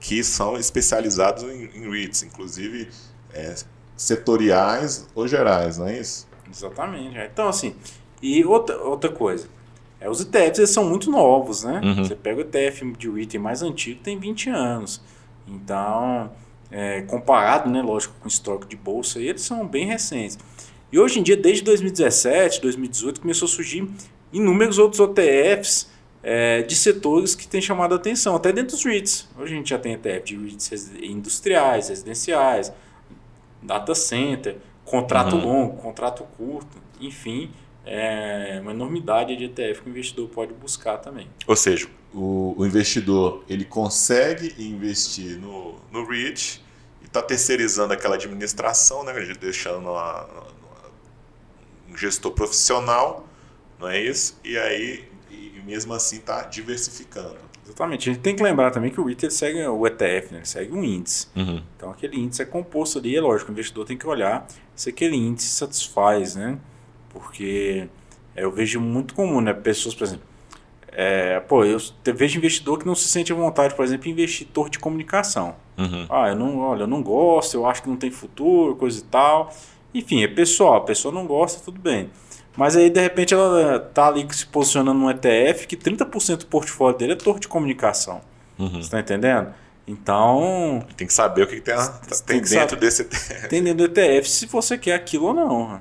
que 0.00 0.22
são 0.22 0.58
especializados 0.58 1.44
em, 1.44 1.70
em 1.74 1.90
REITs, 1.90 2.24
inclusive 2.24 2.88
é, 3.32 3.54
setoriais 3.96 5.06
ou 5.14 5.26
gerais, 5.26 5.78
não 5.78 5.86
é 5.86 6.00
isso? 6.00 6.28
Exatamente. 6.50 7.16
Então, 7.18 7.48
assim, 7.48 7.74
e 8.20 8.44
outra, 8.44 8.76
outra 8.78 9.10
coisa, 9.10 9.48
é, 10.00 10.10
os 10.10 10.20
ETFs 10.20 10.58
eles 10.58 10.70
são 10.70 10.84
muito 10.84 11.10
novos, 11.10 11.64
né? 11.64 11.80
Uhum. 11.82 12.04
Você 12.04 12.14
pega 12.14 12.38
o 12.38 12.42
ETF 12.42 12.92
de 12.98 13.08
REIT 13.08 13.38
mais 13.38 13.62
antigo, 13.62 14.00
tem 14.02 14.18
20 14.18 14.50
anos. 14.50 15.00
Então, 15.46 16.30
é, 16.70 17.02
comparado, 17.02 17.70
né, 17.70 17.82
lógico, 17.82 18.14
com 18.20 18.26
o 18.26 18.28
estoque 18.28 18.66
de 18.66 18.76
bolsa, 18.76 19.20
eles 19.20 19.42
são 19.42 19.66
bem 19.66 19.86
recentes. 19.86 20.38
E 20.90 20.98
hoje 20.98 21.20
em 21.20 21.22
dia, 21.22 21.36
desde 21.36 21.62
2017, 21.64 22.60
2018, 22.60 23.20
começou 23.20 23.46
a 23.46 23.48
surgir 23.48 23.88
inúmeros 24.32 24.78
outros 24.78 25.00
ETFs 25.00 25.88
é, 26.22 26.62
de 26.62 26.74
setores 26.74 27.34
que 27.34 27.46
têm 27.46 27.60
chamado 27.60 27.92
a 27.92 27.96
atenção, 27.96 28.34
até 28.34 28.52
dentro 28.52 28.74
dos 28.76 28.84
REITs. 28.84 29.28
Hoje 29.38 29.54
a 29.54 29.56
gente 29.56 29.70
já 29.70 29.78
tem 29.78 29.92
ETF 29.92 30.24
de 30.24 30.36
REITs 30.36 30.92
industriais, 31.02 31.88
residenciais, 31.88 32.72
data 33.62 33.94
center, 33.94 34.56
contrato 34.84 35.36
uhum. 35.36 35.44
longo, 35.44 35.76
contrato 35.76 36.24
curto, 36.36 36.78
enfim, 37.00 37.50
é 37.86 38.58
uma 38.60 38.72
enormidade 38.72 39.36
de 39.36 39.44
ETF 39.44 39.82
que 39.82 39.88
o 39.88 39.90
investidor 39.90 40.28
pode 40.28 40.52
buscar 40.52 40.98
também. 40.98 41.28
Ou 41.46 41.54
seja, 41.54 41.86
o, 42.12 42.54
o 42.58 42.66
investidor 42.66 43.44
ele 43.48 43.64
consegue 43.64 44.54
investir 44.58 45.38
no, 45.38 45.76
no 45.92 46.04
REIT 46.04 46.60
e 47.02 47.06
está 47.06 47.22
terceirizando 47.22 47.92
aquela 47.92 48.16
administração, 48.16 49.04
né, 49.04 49.12
deixando 49.40 49.88
um 51.88 51.96
gestor 51.96 52.32
profissional, 52.32 53.26
não 53.78 53.88
é 53.88 54.00
isso? 54.00 54.38
E 54.44 54.58
aí, 54.58 55.04
e 55.30 55.62
mesmo 55.64 55.94
assim, 55.94 56.16
está 56.16 56.42
diversificando. 56.42 57.46
Exatamente. 57.64 58.08
A 58.08 58.12
gente 58.12 58.22
tem 58.22 58.34
que 58.34 58.42
lembrar 58.42 58.70
também 58.70 58.90
que 58.90 59.00
o 59.00 59.04
REIT 59.04 59.30
segue 59.30 59.64
o 59.66 59.86
ETF, 59.86 60.32
né? 60.32 60.38
ele 60.38 60.46
segue 60.46 60.72
um 60.72 60.82
índice. 60.82 61.28
Uhum. 61.36 61.62
Então, 61.76 61.90
aquele 61.90 62.18
índice 62.18 62.42
é 62.42 62.44
composto 62.44 62.98
ali, 62.98 63.16
é 63.16 63.20
lógico, 63.20 63.50
o 63.50 63.52
investidor 63.52 63.84
tem 63.84 63.96
que 63.96 64.06
olhar 64.06 64.46
se 64.74 64.88
aquele 64.88 65.16
índice 65.16 65.48
satisfaz, 65.48 66.36
né? 66.36 66.58
Porque 67.18 67.88
é, 68.34 68.44
eu 68.44 68.50
vejo 68.50 68.80
muito 68.80 69.14
comum, 69.14 69.40
né? 69.40 69.52
Pessoas, 69.52 69.94
por 69.94 70.04
exemplo, 70.04 70.24
é, 70.92 71.40
pô, 71.40 71.64
eu 71.64 71.78
vejo 72.14 72.38
investidor 72.38 72.78
que 72.78 72.86
não 72.86 72.94
se 72.94 73.08
sente 73.08 73.32
à 73.32 73.34
vontade, 73.34 73.74
por 73.74 73.84
exemplo, 73.84 74.08
em 74.08 74.12
investir 74.12 74.46
torre 74.46 74.70
de 74.70 74.78
comunicação. 74.78 75.54
Uhum. 75.76 76.06
Ah, 76.08 76.28
eu 76.28 76.36
não, 76.36 76.58
olha, 76.58 76.82
eu 76.82 76.86
não 76.86 77.02
gosto, 77.02 77.54
eu 77.54 77.66
acho 77.66 77.82
que 77.82 77.88
não 77.88 77.96
tem 77.96 78.10
futuro, 78.10 78.76
coisa 78.76 78.98
e 78.98 79.02
tal. 79.02 79.52
Enfim, 79.94 80.22
é 80.22 80.28
pessoal, 80.28 80.76
a 80.76 80.80
pessoa 80.82 81.12
não 81.12 81.26
gosta, 81.26 81.62
tudo 81.64 81.80
bem. 81.80 82.10
Mas 82.56 82.76
aí, 82.76 82.88
de 82.88 83.00
repente, 83.00 83.34
ela 83.34 83.78
tá 83.78 84.08
ali 84.08 84.26
se 84.32 84.46
posicionando 84.46 84.98
num 84.98 85.10
ETF 85.10 85.66
que 85.66 85.76
30% 85.76 86.38
do 86.38 86.46
portfólio 86.46 86.96
dele 86.96 87.12
é 87.12 87.16
torre 87.16 87.40
de 87.40 87.48
comunicação. 87.48 88.20
Uhum. 88.58 88.70
Você 88.70 88.78
está 88.78 89.00
entendendo? 89.00 89.52
Então. 89.86 90.84
Tem 90.96 91.06
que 91.06 91.12
saber 91.12 91.42
o 91.42 91.46
que, 91.46 91.60
tem, 91.60 91.74
tem, 92.26 92.40
tem 92.40 92.58
dentro 92.58 92.76
desse 92.76 93.02
ETF. 93.02 93.48
Tem 93.48 93.62
dentro 93.62 93.86
do 93.86 94.00
ETF 94.00 94.28
se 94.28 94.46
você 94.46 94.78
quer 94.78 94.94
aquilo 94.94 95.26
ou 95.26 95.34
não. 95.34 95.80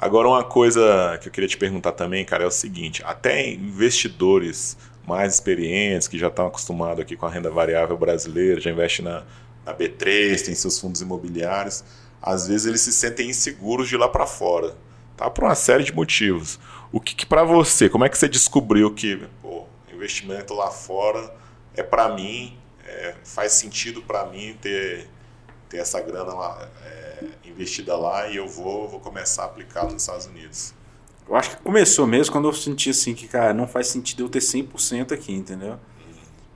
Agora, 0.00 0.28
uma 0.28 0.44
coisa 0.44 1.18
que 1.20 1.28
eu 1.28 1.32
queria 1.32 1.48
te 1.48 1.56
perguntar 1.56 1.92
também, 1.92 2.24
cara, 2.24 2.44
é 2.44 2.46
o 2.46 2.50
seguinte: 2.50 3.02
até 3.04 3.50
investidores 3.50 4.76
mais 5.06 5.34
experientes, 5.34 6.06
que 6.06 6.18
já 6.18 6.28
estão 6.28 6.46
acostumados 6.46 7.00
aqui 7.00 7.16
com 7.16 7.26
a 7.26 7.30
renda 7.30 7.50
variável 7.50 7.96
brasileira, 7.96 8.60
já 8.60 8.70
investem 8.70 9.04
na, 9.04 9.24
na 9.64 9.74
B3, 9.74 10.44
tem 10.44 10.54
seus 10.54 10.78
fundos 10.78 11.00
imobiliários 11.00 11.82
às 12.22 12.48
vezes 12.48 12.66
eles 12.66 12.80
se 12.80 12.92
sentem 12.92 13.30
inseguros 13.30 13.88
de 13.88 13.96
lá 13.96 14.08
para 14.08 14.26
fora. 14.26 14.76
Tá 15.16 15.28
por 15.30 15.44
uma 15.44 15.54
série 15.54 15.84
de 15.84 15.94
motivos. 15.94 16.58
O 16.92 17.00
que, 17.00 17.14
que 17.14 17.26
para 17.26 17.42
você, 17.42 17.88
como 17.88 18.04
é 18.04 18.08
que 18.08 18.16
você 18.16 18.28
descobriu 18.28 18.92
que 18.92 19.16
pô, 19.42 19.64
investimento 19.92 20.54
lá 20.54 20.70
fora 20.70 21.32
é 21.74 21.82
para 21.82 22.14
mim, 22.14 22.56
é, 22.84 23.14
faz 23.24 23.52
sentido 23.52 24.02
para 24.02 24.26
mim 24.26 24.56
ter, 24.60 25.08
ter 25.68 25.78
essa 25.78 26.00
grana 26.00 26.32
lá, 26.32 26.68
é, 26.84 27.24
investida 27.44 27.96
lá 27.96 28.28
e 28.28 28.36
eu 28.36 28.48
vou, 28.48 28.88
vou 28.88 29.00
começar 29.00 29.42
a 29.42 29.46
aplicar 29.46 29.84
nos 29.84 30.02
Estados 30.02 30.26
Unidos? 30.26 30.74
Eu 31.28 31.36
acho 31.36 31.50
que 31.50 31.62
começou 31.62 32.06
mesmo 32.06 32.32
quando 32.32 32.48
eu 32.48 32.52
senti 32.52 32.90
assim 32.90 33.14
que, 33.14 33.28
cara, 33.28 33.52
não 33.52 33.68
faz 33.68 33.88
sentido 33.88 34.24
eu 34.24 34.28
ter 34.28 34.38
100% 34.38 35.12
aqui, 35.12 35.32
entendeu? 35.32 35.72
Uhum. 35.72 35.78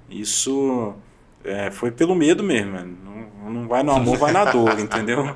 Isso 0.09 0.95
é, 1.45 1.71
foi 1.71 1.91
pelo 1.91 2.15
medo 2.15 2.43
mesmo, 2.43 2.73
não, 2.73 3.51
não 3.51 3.69
vai 3.69 3.83
no 3.83 3.93
amor, 3.93 4.17
vai 4.17 4.33
na 4.33 4.47
dor, 4.47 4.79
entendeu? 4.81 5.35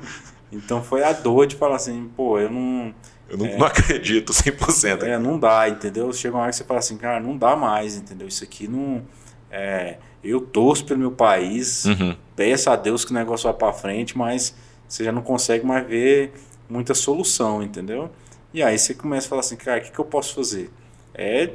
Então 0.50 0.82
foi 0.82 1.02
a 1.02 1.12
dor 1.12 1.46
de 1.46 1.56
falar 1.56 1.76
assim, 1.76 2.10
pô, 2.16 2.38
eu 2.38 2.50
não. 2.50 2.94
Eu 3.28 3.36
não, 3.36 3.46
é, 3.46 3.56
não 3.56 3.66
acredito 3.66 4.32
100%. 4.32 5.02
É, 5.02 5.18
não 5.18 5.38
dá, 5.38 5.68
entendeu? 5.68 6.12
Chega 6.12 6.34
uma 6.34 6.42
hora 6.42 6.50
que 6.50 6.56
você 6.56 6.64
fala 6.64 6.78
assim, 6.78 6.96
cara, 6.96 7.20
não 7.20 7.36
dá 7.36 7.56
mais, 7.56 7.96
entendeu? 7.96 8.28
Isso 8.28 8.44
aqui 8.44 8.68
não. 8.68 9.04
É, 9.50 9.98
eu 10.30 10.40
torço 10.40 10.84
pelo 10.84 11.00
meu 11.00 11.12
país, 11.12 11.84
uhum. 11.84 12.16
peço 12.34 12.70
a 12.70 12.76
Deus 12.76 13.04
que 13.04 13.10
o 13.10 13.14
negócio 13.14 13.48
vá 13.48 13.54
para 13.54 13.72
frente, 13.72 14.16
mas 14.16 14.54
você 14.88 15.04
já 15.04 15.12
não 15.12 15.22
consegue 15.22 15.64
mais 15.64 15.86
ver 15.86 16.32
muita 16.68 16.94
solução, 16.94 17.62
entendeu? 17.62 18.10
E 18.52 18.62
aí 18.62 18.78
você 18.78 18.94
começa 18.94 19.26
a 19.26 19.30
falar 19.30 19.40
assim, 19.40 19.56
cara, 19.56 19.80
o 19.80 19.84
que, 19.84 19.90
que 19.90 19.98
eu 19.98 20.04
posso 20.04 20.34
fazer? 20.34 20.70
É 21.14 21.50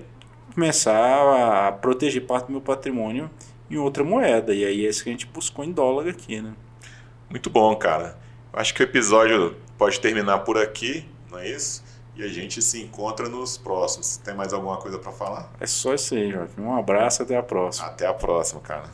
começar 0.54 1.68
a 1.68 1.72
proteger 1.72 2.26
parte 2.26 2.48
do 2.48 2.52
meu 2.52 2.62
patrimônio 2.62 3.30
em 3.70 3.78
outra 3.78 4.04
moeda. 4.04 4.54
E 4.54 4.66
aí 4.66 4.86
é 4.86 4.90
isso 4.90 5.04
que 5.04 5.10
a 5.10 5.14
gente 5.14 5.26
buscou 5.28 5.64
em 5.64 5.72
dólar 5.72 6.08
aqui, 6.10 6.42
né? 6.42 6.54
Muito 7.30 7.50
bom, 7.50 7.76
cara. 7.76 8.18
Acho 8.54 8.74
que 8.74 8.84
o 8.84 8.86
episódio 8.86 9.56
pode 9.78 10.00
terminar 10.00 10.40
por 10.40 10.58
aqui, 10.58 11.06
não 11.32 11.40
é 11.40 11.50
isso? 11.50 11.84
E 12.16 12.24
a 12.24 12.28
gente 12.28 12.62
se 12.62 12.82
encontra 12.82 13.30
nos 13.30 13.58
próximos. 13.58 14.18
Tem 14.18 14.34
mais 14.36 14.54
alguma 14.54 14.78
coisa 14.78 15.00
para 15.00 15.12
falar? 15.12 15.52
É 15.60 15.66
só 15.66 15.94
isso 15.94 16.14
aí, 16.16 16.32
Joaquim. 16.32 16.62
Um 16.62 16.76
abraço 16.76 17.24
até 17.24 17.38
a 17.38 17.44
próxima. 17.44 17.88
Até 17.88 18.06
a 18.06 18.14
próxima, 18.14 18.62
cara. 18.62 18.90